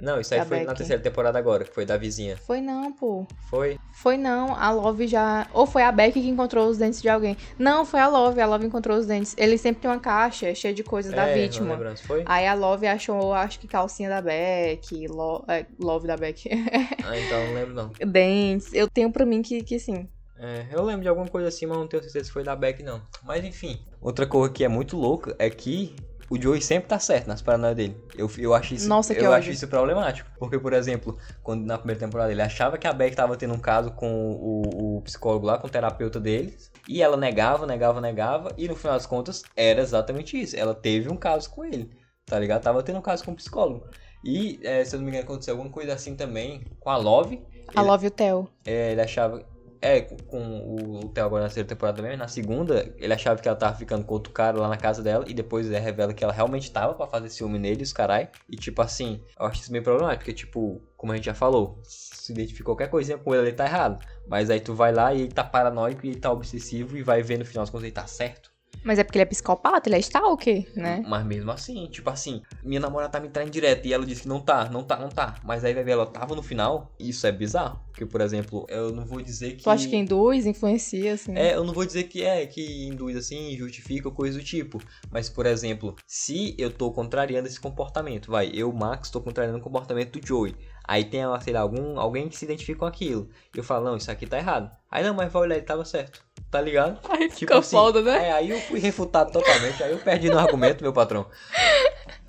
Não, 0.00 0.20
isso 0.20 0.32
aí 0.34 0.40
Da 0.40 0.46
foi 0.46 0.64
na 0.64 0.74
terceira 0.74 1.02
temporada 1.02 1.38
agora, 1.38 1.64
que 1.64 1.72
foi 1.74 1.84
da 1.84 1.96
vizinha. 1.96 2.36
Foi 2.36 2.60
não, 2.60 2.92
pô. 2.92 3.26
Foi? 3.48 3.78
Foi 3.92 4.16
não, 4.16 4.54
a 4.54 4.70
Love 4.70 5.06
já. 5.06 5.46
Ou 5.52 5.66
foi 5.66 5.82
a 5.82 5.92
Beck 5.92 6.14
que 6.14 6.28
encontrou 6.28 6.68
os 6.68 6.78
dentes 6.78 7.02
de 7.02 7.08
alguém. 7.08 7.36
Não, 7.58 7.84
foi 7.84 8.00
a 8.00 8.08
Love, 8.08 8.40
a 8.40 8.46
Love 8.46 8.66
encontrou 8.66 8.96
os 8.96 9.06
dentes. 9.06 9.34
Ele 9.36 9.58
sempre 9.58 9.82
tem 9.82 9.90
uma 9.90 10.00
caixa 10.00 10.54
cheia 10.54 10.72
de 10.72 10.82
coisas 10.82 11.12
da 11.12 11.26
é, 11.28 11.34
Não 11.34 11.42
vítima. 11.42 11.96
se 11.96 12.02
foi? 12.04 12.22
Aí 12.26 12.46
a 12.46 12.54
Love 12.54 12.86
achou, 12.86 13.32
acho 13.34 13.58
que 13.60 13.68
calcinha 13.68 14.08
da 14.08 14.20
Beck, 14.22 15.06
lo, 15.08 15.44
é, 15.48 15.66
Love 15.78 16.06
da 16.06 16.16
Beck. 16.16 16.48
Ah, 17.02 17.18
então 17.18 17.46
não 17.46 17.54
lembro 17.54 17.74
não. 17.74 17.90
dentes. 18.06 18.72
Eu 18.72 18.88
tenho 18.88 19.10
pra 19.10 19.26
mim 19.26 19.42
que, 19.42 19.62
que 19.62 19.78
sim. 19.78 20.06
É, 20.38 20.66
eu 20.72 20.82
lembro 20.82 21.02
de 21.02 21.08
alguma 21.08 21.26
coisa 21.28 21.48
assim, 21.48 21.66
mas 21.66 21.76
não 21.76 21.86
tenho 21.86 22.02
certeza 22.02 22.24
se 22.24 22.30
foi 22.32 22.42
da 22.42 22.54
Beck, 22.56 22.82
não. 22.82 23.02
Mas 23.22 23.44
enfim. 23.44 23.78
Outra 24.00 24.26
coisa 24.26 24.52
que 24.52 24.64
é 24.64 24.68
muito 24.68 24.96
louca 24.96 25.34
é 25.38 25.50
que 25.50 25.94
o 26.30 26.40
Joey 26.40 26.62
sempre 26.62 26.88
tá 26.88 26.98
certo 26.98 27.26
nas 27.26 27.42
paranoias 27.42 27.76
dele. 27.76 27.96
Eu, 28.16 28.30
eu 28.38 28.54
acho 28.54 28.74
isso, 28.74 28.88
Nossa, 28.88 29.14
que 29.14 29.20
eu 29.20 29.26
ódio. 29.26 29.38
acho 29.38 29.50
isso 29.50 29.68
problemático. 29.68 30.30
Porque, 30.38 30.58
por 30.58 30.72
exemplo, 30.72 31.18
quando 31.42 31.66
na 31.66 31.76
primeira 31.76 31.98
temporada 32.00 32.30
ele 32.32 32.40
achava 32.40 32.78
que 32.78 32.86
a 32.86 32.92
Beck 32.92 33.14
tava 33.16 33.36
tendo 33.36 33.52
um 33.52 33.58
caso 33.58 33.90
com 33.92 34.30
o, 34.32 34.96
o 34.98 35.02
psicólogo 35.02 35.44
lá, 35.46 35.58
com 35.58 35.66
o 35.66 35.70
terapeuta 35.70 36.20
deles. 36.20 36.70
E 36.88 37.02
ela 37.02 37.16
negava, 37.16 37.66
negava, 37.66 38.00
negava. 38.00 38.54
E 38.56 38.68
no 38.68 38.76
final 38.76 38.94
das 38.94 39.06
contas, 39.06 39.42
era 39.56 39.80
exatamente 39.82 40.40
isso. 40.40 40.56
Ela 40.56 40.74
teve 40.74 41.10
um 41.10 41.16
caso 41.16 41.50
com 41.50 41.64
ele. 41.64 41.90
Tá 42.24 42.38
ligado? 42.38 42.62
Tava 42.62 42.82
tendo 42.82 42.98
um 43.00 43.02
caso 43.02 43.24
com 43.24 43.32
o 43.32 43.36
psicólogo. 43.36 43.84
E, 44.24 44.60
é, 44.62 44.84
se 44.84 44.94
eu 44.94 44.98
não 45.00 45.04
me 45.06 45.10
engano, 45.10 45.24
aconteceu 45.24 45.54
alguma 45.54 45.70
coisa 45.72 45.94
assim 45.94 46.14
também 46.14 46.62
com 46.78 46.90
a 46.90 46.96
Love. 46.96 47.42
A 47.74 47.80
Ele- 47.80 47.90
Love 47.90 48.04
e 48.06 48.08
o 48.08 48.10
Theo. 48.10 48.48
é, 48.64 48.92
ele 48.92 49.00
achava. 49.00 49.44
É, 49.82 50.02
com 50.02 51.00
o, 51.00 51.08
Theo 51.08 51.24
agora 51.24 51.42
na 51.42 51.48
terceira 51.48 51.68
temporada 51.68 52.02
mesmo. 52.02 52.18
Na 52.18 52.28
segunda, 52.28 52.94
ele 52.98 53.12
achava 53.12 53.40
que 53.40 53.48
ela 53.48 53.56
tava 53.56 53.76
ficando 53.76 54.04
com 54.04 54.12
outro 54.14 54.32
cara 54.32 54.58
lá 54.58 54.68
na 54.68 54.76
casa 54.76 55.02
dela. 55.02 55.24
E 55.26 55.32
depois 55.32 55.66
ele 55.66 55.78
revela 55.78 56.12
que 56.12 56.22
ela 56.22 56.32
realmente 56.32 56.70
tava 56.70 56.94
pra 56.94 57.06
fazer 57.06 57.30
ciúme 57.30 57.58
nele, 57.58 57.82
os 57.82 57.92
carai. 57.92 58.30
E 58.48 58.56
tipo 58.56 58.82
assim, 58.82 59.24
eu 59.38 59.46
acho 59.46 59.62
isso 59.62 59.72
meio 59.72 59.82
problemático. 59.82 60.24
Porque, 60.24 60.34
tipo, 60.34 60.82
como 60.96 61.12
a 61.12 61.16
gente 61.16 61.24
já 61.24 61.34
falou, 61.34 61.80
se 61.82 62.32
identifica 62.32 62.64
qualquer 62.64 62.90
coisinha 62.90 63.16
com 63.16 63.34
ele, 63.34 63.48
ele 63.48 63.56
tá 63.56 63.64
errado. 63.64 64.04
Mas 64.28 64.50
aí 64.50 64.60
tu 64.60 64.74
vai 64.74 64.92
lá 64.92 65.14
e 65.14 65.22
ele 65.22 65.32
tá 65.32 65.42
paranoico 65.44 66.04
e 66.04 66.10
ele 66.10 66.20
tá 66.20 66.30
obsessivo 66.30 66.96
e 66.96 67.02
vai 67.02 67.22
ver 67.22 67.38
no 67.38 67.44
final 67.44 67.62
das 67.62 67.70
contas 67.70 67.84
ele 67.84 67.92
tá 67.92 68.06
certo. 68.06 68.49
Mas 68.82 68.98
é 68.98 69.04
porque 69.04 69.18
ele 69.18 69.22
é 69.22 69.26
psicopata, 69.26 69.88
ele 69.88 69.96
é 69.96 69.98
stalker, 69.98 70.70
né? 70.74 71.02
Mas 71.06 71.24
mesmo 71.26 71.50
assim, 71.50 71.86
tipo 71.86 72.08
assim, 72.08 72.42
minha 72.62 72.80
namorada 72.80 73.12
tá 73.12 73.20
me 73.20 73.28
traindo 73.28 73.50
direto 73.50 73.86
e 73.86 73.92
ela 73.92 74.06
disse 74.06 74.22
que 74.22 74.28
não 74.28 74.40
tá, 74.40 74.68
não 74.70 74.82
tá, 74.82 74.98
não 74.98 75.08
tá. 75.08 75.36
Mas 75.44 75.64
aí 75.64 75.74
vai 75.74 75.84
ver, 75.84 75.92
ela 75.92 76.06
tava 76.06 76.34
no 76.34 76.42
final. 76.42 76.94
Isso 76.98 77.26
é 77.26 77.32
bizarro. 77.32 77.80
Porque, 77.90 78.06
por 78.06 78.20
exemplo, 78.20 78.66
eu 78.68 78.92
não 78.92 79.04
vou 79.04 79.20
dizer 79.20 79.56
que. 79.56 79.62
Tu 79.62 79.70
acha 79.70 79.88
que 79.88 79.96
induz, 79.96 80.46
influencia, 80.46 81.14
assim? 81.14 81.36
É, 81.36 81.54
eu 81.54 81.64
não 81.64 81.74
vou 81.74 81.84
dizer 81.84 82.04
que 82.04 82.22
é, 82.22 82.46
que 82.46 82.86
induz 82.86 83.16
assim, 83.16 83.56
justifica 83.56 84.08
ou 84.08 84.14
coisa 84.14 84.38
do 84.38 84.44
tipo. 84.44 84.80
Mas, 85.10 85.28
por 85.28 85.44
exemplo, 85.44 85.94
se 86.06 86.54
eu 86.58 86.70
tô 86.70 86.90
contrariando 86.92 87.48
esse 87.48 87.60
comportamento, 87.60 88.30
vai, 88.30 88.50
eu, 88.54 88.72
Max, 88.72 89.10
tô 89.10 89.20
contrariando 89.20 89.58
o 89.58 89.62
comportamento 89.62 90.18
do 90.18 90.26
Joey. 90.26 90.56
Aí 90.90 91.04
tem, 91.04 91.20
sei 91.42 91.52
lá, 91.52 91.60
algum, 91.60 92.00
alguém 92.00 92.28
que 92.28 92.36
se 92.36 92.44
identifica 92.44 92.80
com 92.80 92.84
aquilo. 92.84 93.28
E 93.54 93.58
eu 93.58 93.62
falo, 93.62 93.84
não, 93.84 93.96
isso 93.96 94.10
aqui 94.10 94.26
tá 94.26 94.36
errado. 94.36 94.76
Aí 94.90 95.04
não, 95.04 95.14
mas 95.14 95.32
vai 95.32 95.42
olhar, 95.42 95.54
ele 95.54 95.64
tava 95.64 95.84
certo. 95.84 96.20
Tá 96.50 96.60
ligado? 96.60 96.98
Aí 97.08 97.28
Tipo 97.28 97.36
fica 97.38 97.58
assim, 97.58 97.76
foda, 97.76 98.02
né? 98.02 98.26
É, 98.26 98.32
aí 98.32 98.50
eu 98.50 98.58
fui 98.62 98.80
refutado 98.80 99.30
totalmente, 99.30 99.80
aí 99.84 99.92
eu 99.92 99.98
perdi 100.00 100.28
no 100.28 100.36
argumento, 100.36 100.82
meu 100.82 100.92
patrão. 100.92 101.26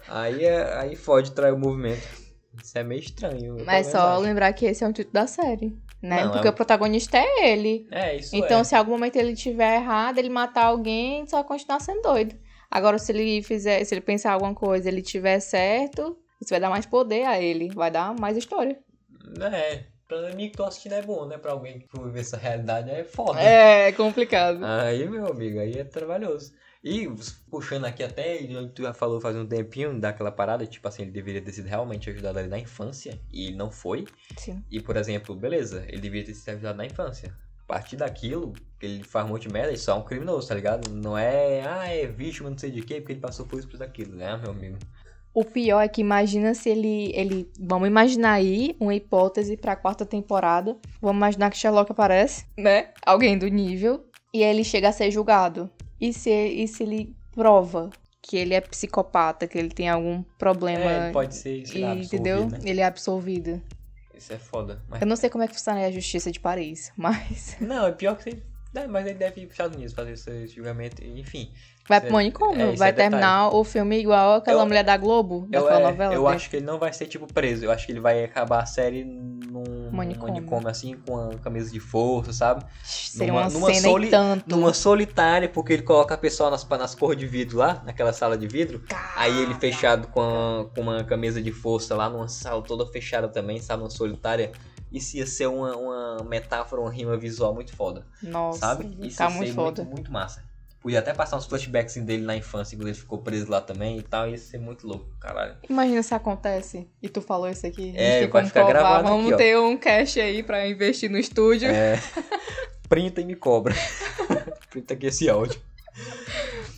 Aí, 0.08 0.46
é, 0.46 0.78
aí 0.78 0.96
fode 0.96 1.32
trair 1.32 1.54
o 1.54 1.58
movimento. 1.58 2.08
Isso 2.64 2.78
é 2.78 2.84
meio 2.84 3.00
estranho. 3.00 3.58
Mas 3.66 3.88
só 3.88 4.16
lembrar 4.20 4.54
que 4.54 4.68
esse 4.68 4.84
é 4.84 4.88
o 4.88 4.94
título 4.94 5.14
da 5.14 5.26
série, 5.26 5.76
né? 6.00 6.26
Não, 6.26 6.32
Porque 6.32 6.48
é- 6.48 6.52
o 6.52 6.54
protagonista 6.54 7.18
é 7.18 7.50
ele. 7.52 7.88
É, 7.90 8.16
isso 8.18 8.36
Então, 8.36 8.60
é. 8.60 8.64
se 8.64 8.76
em 8.76 8.78
algum 8.78 8.92
momento 8.92 9.16
ele 9.16 9.34
tiver 9.36 9.78
errado, 9.78 10.20
ele 10.20 10.30
matar 10.30 10.66
alguém, 10.66 11.26
só 11.26 11.44
continuar 11.44 11.80
sendo 11.80 12.04
doido. 12.04 12.36
Agora, 12.70 13.00
se 13.00 13.12
ele 13.12 13.42
fizer, 13.42 13.84
se 13.84 13.92
ele 13.96 14.02
pensar 14.02 14.34
alguma 14.34 14.54
coisa, 14.54 14.88
ele 14.88 15.02
tiver 15.02 15.40
certo, 15.40 16.16
isso 16.42 16.50
vai 16.50 16.60
dar 16.60 16.70
mais 16.70 16.86
poder 16.86 17.26
a 17.26 17.40
ele, 17.40 17.70
vai 17.70 17.92
dar 17.92 18.14
mais 18.14 18.36
história. 18.36 18.78
É, 19.54 19.84
pra 20.08 20.34
mim 20.36 20.50
que 20.50 20.58
tô 20.58 20.64
assistindo 20.66 20.94
é 20.94 21.02
bom, 21.02 21.26
né? 21.26 21.38
Pra 21.38 21.52
alguém 21.52 21.80
que 21.80 21.88
for 21.88 22.06
viver 22.06 22.22
essa 22.22 22.38
realidade 22.38 22.90
é 22.90 23.04
foda. 23.04 23.40
É 23.40 23.92
complicado. 23.92 24.64
Aí, 24.66 25.08
meu 25.08 25.28
amigo, 25.28 25.60
aí 25.60 25.74
é 25.74 25.84
trabalhoso. 25.84 26.52
E 26.84 27.08
puxando 27.50 27.86
aqui 27.86 28.04
até, 28.04 28.40
onde 28.58 28.74
tu 28.74 28.82
já 28.82 28.94
falou 28.94 29.22
faz 29.22 29.36
um 29.36 29.46
tempinho 29.46 30.00
daquela 30.00 30.32
parada, 30.32 30.66
tipo 30.66 30.88
assim, 30.88 31.04
ele 31.04 31.12
deveria 31.12 31.42
ter 31.42 31.52
sido 31.52 31.68
realmente 31.68 32.10
ajudado 32.10 32.40
ali 32.40 32.48
na 32.48 32.58
infância, 32.58 33.22
e 33.32 33.48
ele 33.48 33.56
não 33.56 33.70
foi. 33.70 34.08
Sim. 34.36 34.64
E, 34.70 34.82
por 34.82 34.98
exemplo, 34.98 35.36
beleza, 35.36 35.86
ele 35.88 36.02
deveria 36.02 36.26
ter 36.26 36.34
sido 36.34 36.50
ajudado 36.50 36.78
na 36.78 36.86
infância. 36.86 37.32
A 37.64 37.74
partir 37.74 37.98
daquilo, 37.98 38.54
que 38.80 38.86
ele 38.86 39.04
faz 39.04 39.26
um 39.26 39.30
monte 39.30 39.48
de 39.48 39.54
merda, 39.54 39.78
só 39.78 39.92
é 39.92 39.96
um 39.96 40.02
criminoso, 40.02 40.48
tá 40.48 40.56
ligado? 40.56 40.90
Não 40.90 41.16
é, 41.16 41.62
ah, 41.62 41.88
é 41.88 42.08
vítima, 42.08 42.50
não 42.50 42.58
sei 42.58 42.72
de 42.72 42.82
quê, 42.82 42.96
porque 42.96 43.14
ele 43.14 43.22
passou 43.22 43.46
por 43.46 43.60
isso, 43.60 43.68
por 43.68 43.82
aquilo, 43.82 44.16
né, 44.16 44.36
meu 44.38 44.50
amigo? 44.50 44.78
O 45.34 45.46
pior 45.46 45.82
é 45.82 45.88
que 45.88 46.02
imagina 46.02 46.54
se 46.54 46.70
ele, 46.70 47.12
ele. 47.16 47.50
Vamos 47.60 47.88
imaginar 47.88 48.34
aí 48.34 48.76
uma 48.80 48.94
hipótese 48.94 49.56
pra 49.56 49.76
quarta 49.76 50.06
temporada. 50.06 50.78
Vamos 51.02 51.18
imaginar 51.18 51.50
que 51.50 51.58
Sherlock 51.58 51.92
aparece, 51.92 52.46
né? 52.58 52.90
Alguém 53.06 53.38
do 53.38 53.48
nível. 53.48 54.06
E 54.34 54.44
ele 54.44 54.64
chega 54.64 54.90
a 54.90 54.92
ser 54.92 55.10
julgado. 55.12 55.70
E 56.00 56.12
se, 56.14 56.30
e 56.30 56.68
se 56.68 56.84
ele 56.84 57.16
prova 57.34 57.90
que 58.22 58.38
ele 58.38 58.54
é 58.54 58.62
psicopata, 58.62 59.48
que 59.48 59.58
ele 59.58 59.70
tem 59.70 59.90
algum 59.90 60.24
problema. 60.38 60.84
É, 60.84 61.04
ele 61.06 61.14
pode 61.14 61.36
ser, 61.36 61.66
sei 61.66 61.82
lá, 61.82 61.96
e, 61.96 62.04
entendeu? 62.04 62.48
né? 62.48 62.60
Ele 62.64 62.82
é 62.82 62.86
absolvido. 62.86 63.62
Isso 64.14 64.34
é 64.34 64.38
foda. 64.38 64.82
Mas... 64.88 65.02
Eu 65.02 65.08
não 65.08 65.16
sei 65.16 65.30
como 65.30 65.44
é 65.44 65.48
que 65.48 65.54
funciona 65.54 65.86
a 65.86 65.92
justiça 65.92 66.32
de 66.32 66.40
Paris, 66.40 66.92
mas. 66.98 67.58
Não, 67.60 67.88
é 67.88 67.92
pior 67.92 68.16
que 68.16 68.24
você... 68.24 68.44
É, 68.74 68.88
mas 68.88 69.06
ele 69.06 69.18
deve 69.18 69.42
ir 69.42 69.46
pros 69.48 69.54
Estados 69.54 69.76
Unidos 69.76 69.94
fazer 69.94 70.14
esse 70.14 70.48
julgamento, 70.48 71.04
enfim. 71.04 71.52
Vai 71.88 72.00
pro 72.00 72.14
manicômio. 72.14 72.62
é, 72.62 72.76
vai 72.76 72.90
é 72.90 72.92
detalhe. 72.92 72.96
terminar 73.12 73.50
o 73.54 73.64
filme 73.64 74.00
igual 74.00 74.36
aquela 74.36 74.62
Eu- 74.62 74.66
mulher 74.68 74.84
da 74.84 74.96
Globo, 74.98 75.48
Eu, 75.52 75.62
daquela 75.64 75.80
é, 75.80 75.84
novela. 75.92 76.14
eu 76.14 76.24
né? 76.24 76.36
acho 76.36 76.50
que 76.50 76.56
ele 76.58 76.66
não 76.66 76.80
vai 76.80 76.94
ser, 76.94 77.08
tipo, 77.08 77.26
preso. 77.32 77.66
Eu 77.66 77.72
acho 77.72 77.86
que 77.86 77.92
ele 77.92 78.00
vai 78.00 78.24
acabar 78.24 78.62
a 78.62 78.66
série 78.66 79.04
num 79.04 79.90
Manicômio. 79.92 80.36
manicômio, 80.36 80.68
assim, 80.70 80.96
com 80.96 81.18
a 81.18 81.38
camisa 81.40 81.70
de 81.72 81.80
força, 81.80 82.32
sabe? 82.32 82.64
Seria 82.84 83.34
numa- 83.34 83.42
uma 83.42 83.50
numa 83.50 83.74
cena 83.74 83.82
soli- 83.90 84.10
tanto. 84.10 84.50
Numa 84.56 84.74
solitária, 84.74 85.50
porque 85.50 85.74
ele 85.74 85.82
coloca 85.84 86.14
a 86.14 86.18
pessoa 86.18 86.50
nas, 86.50 86.68
nas 86.70 86.96
cores 86.96 87.20
de 87.20 87.28
vidro 87.28 87.58
lá, 87.58 87.82
naquela 87.86 88.14
sala 88.14 88.38
de 88.38 88.48
vidro. 88.48 88.82
Aí 89.18 89.42
ele 89.42 89.54
fechado 89.56 90.08
com, 90.08 90.22
a- 90.22 90.66
com 90.74 90.82
uma 90.82 91.04
camisa 91.04 91.42
de 91.42 91.52
força 91.52 91.96
lá, 91.96 92.10
numa 92.10 92.28
sala 92.30 92.62
toda 92.62 92.86
fechada 92.86 93.28
também, 93.28 93.60
sabe? 93.60 93.84
Uma 93.84 93.90
solitária. 93.90 94.52
Isso 94.92 95.18
ia 95.18 95.26
ser 95.26 95.48
uma, 95.48 95.76
uma 95.76 96.18
metáfora, 96.26 96.82
uma 96.82 96.92
rima 96.92 97.16
visual 97.18 97.54
muito 97.54 97.74
foda, 97.74 98.06
Nossa, 98.22 98.60
sabe? 98.60 98.98
Isso 99.02 99.18
tá 99.18 99.26
ia 99.26 99.30
muito 99.32 99.48
ser 99.50 99.54
foda. 99.56 99.84
muito, 99.84 99.96
muito 99.96 100.12
massa. 100.12 100.44
Podia 100.82 100.98
até 100.98 101.14
passar 101.14 101.38
uns 101.38 101.46
flashbacks 101.46 101.96
dele 101.98 102.24
na 102.24 102.36
infância, 102.36 102.76
quando 102.76 102.88
ele 102.88 102.98
ficou 102.98 103.20
preso 103.20 103.52
lá 103.52 103.62
também 103.62 104.00
e 104.00 104.02
tal. 104.02 104.28
Ia 104.28 104.38
ser 104.38 104.58
muito 104.58 104.88
louco, 104.88 105.06
caralho. 105.20 105.56
Imagina 105.70 106.02
se 106.02 106.16
acontece 106.16 106.90
e 107.00 107.08
tu 107.08 107.22
falou 107.22 107.48
isso 107.48 107.68
aqui. 107.68 107.94
É, 107.96 108.26
como 108.28 108.48
ficar 108.48 108.66
provar. 108.66 108.80
gravado 108.80 109.08
Vamos 109.08 109.34
aqui, 109.34 109.44
ter 109.44 109.60
um 109.60 109.78
cash 109.78 110.18
aí 110.18 110.42
pra 110.42 110.68
investir 110.68 111.10
no 111.10 111.20
estúdio. 111.20 111.70
É. 111.70 112.00
Printa 112.90 113.22
e 113.22 113.26
me 113.26 113.36
cobra. 113.36 113.76
Printa 114.72 114.96
aqui 114.96 115.06
esse 115.06 115.30
áudio. 115.30 115.62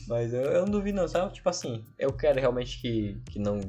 Mas 0.05 0.33
eu, 0.33 0.41
eu 0.41 0.61
não 0.63 0.71
duvido 0.71 0.97
não, 0.97 1.07
sabe? 1.07 1.33
Tipo 1.33 1.49
assim, 1.49 1.85
eu 1.97 2.11
quero 2.11 2.41
realmente 2.41 2.81
que, 2.81 3.21
que 3.31 3.39
não 3.39 3.61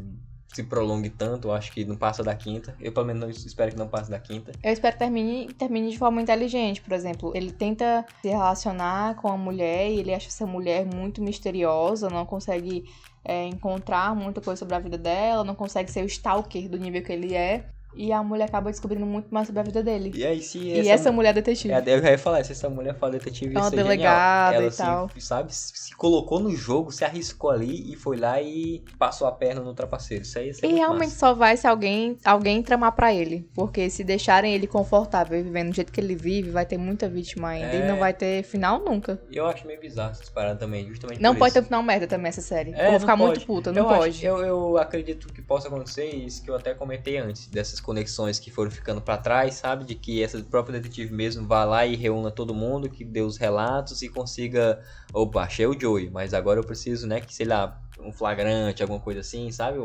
se 0.55 0.63
prolongue 0.63 1.11
tanto, 1.11 1.51
acho 1.51 1.73
que 1.73 1.85
não 1.85 1.97
passa 1.97 2.23
da 2.23 2.35
quinta. 2.35 2.77
Eu 2.81 2.93
pelo 2.93 3.07
menos 3.07 3.23
não, 3.23 3.29
espero 3.29 3.73
que 3.73 3.77
não 3.77 3.89
passe 3.89 4.11
da 4.11 4.21
quinta. 4.21 4.53
Eu 4.63 4.73
espero 4.73 4.93
que 4.93 4.99
termine, 5.01 5.53
termine 5.55 5.91
de 5.91 5.99
forma 5.99 6.23
inteligente, 6.23 6.81
por 6.81 6.93
exemplo. 6.93 7.33
Ele 7.35 7.51
tenta 7.51 8.05
se 8.23 8.29
relacionar 8.29 9.17
com 9.17 9.29
a 9.29 9.37
mulher 9.37 9.91
e 9.91 9.99
ele 9.99 10.15
acha 10.15 10.29
essa 10.29 10.47
mulher 10.47 10.87
muito 10.87 11.21
misteriosa, 11.21 12.09
não 12.09 12.25
consegue 12.25 12.85
é, 13.25 13.47
encontrar 13.47 14.15
muita 14.15 14.41
coisa 14.41 14.59
sobre 14.59 14.75
a 14.75 14.79
vida 14.79 14.99
dela, 14.99 15.43
não 15.43 15.55
consegue 15.55 15.91
ser 15.91 16.05
o 16.05 16.07
stalker 16.07 16.69
do 16.69 16.79
nível 16.79 17.03
que 17.03 17.13
ele 17.13 17.35
é. 17.35 17.69
E 17.97 18.13
a 18.13 18.23
mulher 18.23 18.45
acaba 18.45 18.71
descobrindo 18.71 19.07
muito 19.07 19.29
mais 19.33 19.47
sobre 19.47 19.61
a 19.61 19.63
vida 19.65 19.83
dele. 19.83 20.13
E 20.15 20.25
aí, 20.25 20.41
se 20.43 20.59
E 20.59 20.89
essa 20.89 21.11
mulher 21.13 21.31
é 21.31 21.33
detetive. 21.35 21.73
É, 21.73 21.83
eu 21.87 22.03
ia 22.05 22.19
falar, 22.19 22.45
se 22.45 22.53
essa 22.53 22.69
mulher 22.69 22.95
for 22.99 23.11
detetive, 23.11 23.55
É 23.57 23.61
uma 23.61 23.71
delegada 23.71 24.57
Ela 24.57 24.67
e 24.67 24.71
se- 24.71 24.79
tal. 24.79 25.11
sabe, 25.19 25.55
se 25.55 25.95
colocou 25.97 26.41
no 26.41 26.51
jogo, 26.51 26.91
se 26.91 27.05
arriscou 27.05 27.51
ali 27.51 27.93
e 27.93 27.97
foi 27.97 28.17
lá 28.17 28.41
e 28.41 28.83
passou 28.99 29.27
a 29.27 29.33
perna 29.33 29.61
no 29.61 29.75
trapaceiro. 29.75 30.23
Isso 30.25 30.39
aí 30.39 30.49
E 30.51 30.67
muito 30.67 30.77
realmente 30.77 31.09
massa. 31.11 31.19
só 31.19 31.35
vai 31.35 31.57
se 31.57 31.67
alguém, 31.67 32.17
alguém 32.25 32.63
tramar 32.63 32.93
pra 32.93 33.13
ele. 33.13 33.49
Porque 33.55 33.89
se 33.91 34.03
deixarem 34.05 34.55
ele 34.55 34.67
confortável 34.67 35.43
vivendo 35.43 35.71
do 35.71 35.75
jeito 35.77 35.93
que 35.93 36.01
ele 36.01 36.15
vive, 36.17 36.51
vai 36.51 36.67
ter 36.67 36.79
muita 36.79 37.09
vítima 37.09 37.49
ainda. 37.51 37.69
É. 37.77 37.85
E 37.85 37.89
não 37.89 37.99
vai 37.99 38.13
ter 38.13 38.43
final 38.43 38.79
nunca. 38.81 39.21
E 39.31 39.37
eu 39.37 39.47
acho 39.47 39.67
meio 39.67 39.81
bizarro 39.81 40.11
essas 40.13 40.29
paradas 40.29 40.59
também, 40.59 40.87
justamente 40.89 41.21
Não 41.21 41.35
pode 41.35 41.53
ter 41.53 41.61
isso. 41.61 41.67
um 41.67 41.69
final 41.69 41.83
merda 41.83 42.07
também 42.07 42.29
essa 42.29 42.41
série. 42.41 42.73
É, 42.75 42.87
eu 42.87 42.91
vou 42.93 43.01
ficar 43.01 43.17
muito 43.17 43.35
pode. 43.35 43.47
puta, 43.47 43.73
não 43.73 43.83
eu 43.83 43.89
acho- 43.91 43.99
pode. 44.01 44.25
eu, 44.27 44.39
eu 44.39 44.79
acredito 44.79 45.33
que 45.33 45.41
possa 45.43 45.69
acontecer 45.69 46.07
isso 46.07 46.43
que 46.43 46.51
eu 46.51 46.57
até 46.57 46.75
comentei 46.75 47.19
antes, 47.19 47.47
dessas 47.49 47.81
conexões 47.85 48.39
que 48.41 48.51
foram 48.51 48.71
ficando 48.71 49.01
pra 49.01 49.17
trás, 49.17 49.55
sabe? 49.55 49.85
De 49.85 49.95
que 49.95 50.23
essa 50.23 50.43
própria 50.43 50.81
detetive 50.81 51.13
mesmo 51.15 51.47
vá 51.47 51.65
lá 51.65 51.87
e 51.87 51.95
reúna 51.95 52.31
todo 52.31 52.55
mundo, 52.55 52.89
que 52.89 53.05
dê 53.05 53.21
os 53.21 53.37
relatos 53.37 54.03
e 54.03 54.09
consiga. 54.09 54.81
Opa, 55.13 55.43
achei 55.43 55.67
o 55.67 55.79
Joey, 55.79 56.11
mas 56.11 56.35
agora 56.35 56.59
eu 56.59 56.65
preciso, 56.65 57.07
né, 57.07 57.21
que 57.21 57.33
sei 57.33 57.47
lá, 57.47 57.81
um 58.01 58.13
flagrante, 58.13 58.83
alguma 58.83 58.99
coisa 58.99 59.21
assim, 59.21 59.51
sabe? 59.53 59.79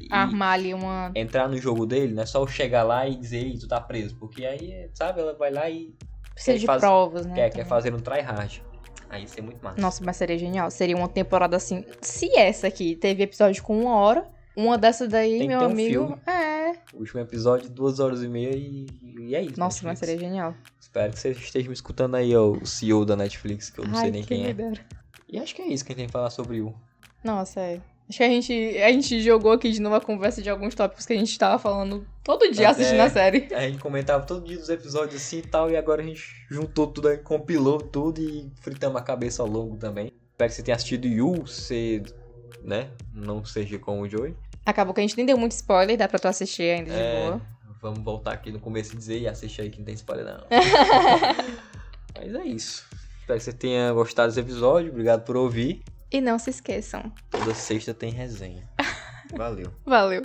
E 0.00 0.08
Armar 0.10 0.54
ali 0.54 0.72
uma. 0.72 1.12
entrar 1.14 1.48
no 1.48 1.58
jogo 1.58 1.84
dele, 1.84 2.14
não 2.14 2.22
é 2.22 2.26
só 2.26 2.40
eu 2.42 2.46
chegar 2.46 2.82
lá 2.84 3.06
e 3.06 3.16
dizer, 3.16 3.44
Ei, 3.44 3.58
tu 3.58 3.68
tá 3.68 3.80
preso, 3.80 4.16
porque 4.16 4.46
aí, 4.46 4.88
sabe, 4.94 5.20
ela 5.20 5.34
vai 5.34 5.50
lá 5.50 5.68
e 5.68 5.94
Precisa 6.34 6.58
de 6.58 6.64
faz- 6.66 6.80
provas, 6.80 7.26
né? 7.26 7.34
quer, 7.34 7.50
também. 7.50 7.64
quer 7.64 7.68
fazer 7.68 7.94
um 7.94 8.00
tryhard. 8.00 8.62
Aí 9.10 9.24
isso 9.24 9.38
é 9.38 9.42
muito 9.42 9.62
massa. 9.62 9.78
Nossa, 9.78 10.02
mas 10.02 10.16
seria 10.16 10.38
genial. 10.38 10.70
Seria 10.70 10.96
uma 10.96 11.08
temporada 11.08 11.54
assim. 11.54 11.84
Se 12.00 12.34
essa 12.34 12.66
aqui 12.66 12.96
teve 12.96 13.22
episódio 13.22 13.62
com 13.62 13.78
uma 13.78 13.94
hora, 13.96 14.26
uma 14.56 14.76
dessas 14.78 15.08
daí, 15.08 15.38
Tem 15.38 15.40
que 15.42 15.48
meu 15.48 15.60
um 15.60 15.64
amigo. 15.64 16.06
filme. 16.06 16.22
é. 16.26 16.72
O 16.94 16.98
último 16.98 17.20
episódio, 17.20 17.68
duas 17.70 18.00
horas 18.00 18.22
e 18.22 18.28
meia 18.28 18.54
e, 18.54 18.86
e 19.18 19.34
é 19.34 19.42
isso. 19.42 19.58
Nossa, 19.58 19.84
mas 19.86 19.98
seria 19.98 20.18
genial. 20.18 20.54
Espero 20.80 21.12
que 21.12 21.18
você 21.18 21.30
esteja 21.30 21.68
me 21.68 21.74
escutando 21.74 22.14
aí, 22.16 22.34
ó, 22.36 22.50
o 22.50 22.66
CEO 22.66 23.04
da 23.04 23.16
Netflix, 23.16 23.70
que 23.70 23.80
eu 23.80 23.86
não 23.86 23.94
Ai, 23.96 24.02
sei 24.02 24.10
nem 24.10 24.22
quem 24.24 24.42
me 24.42 24.50
é. 24.50 24.54
dera. 24.54 24.80
E 25.28 25.38
acho 25.38 25.54
que 25.54 25.62
é 25.62 25.66
isso 25.68 25.84
que 25.84 25.92
a 25.92 25.94
gente 25.94 26.00
tem 26.02 26.06
que 26.06 26.12
falar 26.12 26.30
sobre 26.30 26.60
o. 26.60 26.74
Nossa, 27.24 27.60
é. 27.60 27.80
Acho 28.08 28.18
que 28.18 28.24
a 28.24 28.28
gente, 28.28 28.52
a 28.82 28.92
gente 28.92 29.22
jogou 29.22 29.52
aqui 29.52 29.70
de 29.70 29.80
novo 29.80 29.94
a 29.94 30.00
conversa 30.00 30.42
de 30.42 30.50
alguns 30.50 30.74
tópicos 30.74 31.06
que 31.06 31.12
a 31.14 31.16
gente 31.16 31.38
tava 31.38 31.58
falando 31.58 32.06
todo 32.22 32.50
dia 32.50 32.66
É. 32.66 32.68
assistindo 32.68 33.00
a 33.00 33.08
série. 33.08 33.48
A 33.54 33.60
gente 33.62 33.78
comentava 33.78 34.26
todo 34.26 34.44
dia 34.44 34.58
dos 34.58 34.68
episódios 34.68 35.14
assim 35.22 35.38
e 35.38 35.42
tal, 35.42 35.70
e 35.70 35.76
agora 35.76 36.02
a 36.02 36.04
gente 36.04 36.22
juntou 36.50 36.86
tudo 36.88 37.08
aí, 37.08 37.16
compilou 37.16 37.78
tudo 37.78 38.20
e 38.20 38.50
fritamos 38.60 39.00
a 39.00 39.02
cabeça 39.04 39.42
ao 39.42 39.48
longo 39.48 39.76
também. 39.76 40.12
Espero 40.32 40.50
que 40.50 40.56
você 40.56 40.62
tenha 40.62 40.74
assistido 40.74 41.06
Yu, 41.06 41.42
você, 41.46 42.02
né, 42.62 42.90
não 43.14 43.44
seja 43.44 43.78
como 43.78 44.02
o 44.02 44.08
Joey. 44.08 44.34
Acabou 44.64 44.94
que 44.94 45.00
a 45.00 45.02
gente 45.02 45.16
nem 45.16 45.26
deu 45.26 45.36
muito 45.36 45.52
spoiler, 45.52 45.96
dá 45.96 46.06
pra 46.08 46.18
tu 46.18 46.28
assistir 46.28 46.62
ainda 46.74 46.90
de 46.92 46.98
É. 46.98 47.24
boa. 47.26 47.40
Vamos 47.80 47.98
voltar 48.00 48.32
aqui 48.32 48.52
no 48.52 48.60
começo 48.60 48.94
e 48.94 48.96
dizer 48.96 49.18
e 49.20 49.26
assiste 49.28 49.60
aí 49.60 49.68
que 49.70 49.78
não 49.78 49.84
tem 49.84 49.94
spoiler 49.94 50.24
não. 50.24 50.44
Mas 52.16 52.34
é 52.34 52.44
isso. 52.46 52.84
Espero 53.20 53.38
que 53.38 53.44
você 53.44 53.52
tenha 53.52 53.92
gostado 53.92 54.28
desse 54.28 54.40
episódio. 54.40 54.90
Obrigado 54.90 55.24
por 55.24 55.36
ouvir. 55.36 55.82
E 56.10 56.20
não 56.20 56.38
se 56.38 56.50
esqueçam. 56.50 57.10
Toda 57.30 57.54
sexta 57.54 57.92
tem 57.94 58.10
resenha. 58.10 58.68
Valeu. 59.36 59.72
Valeu. 59.84 60.22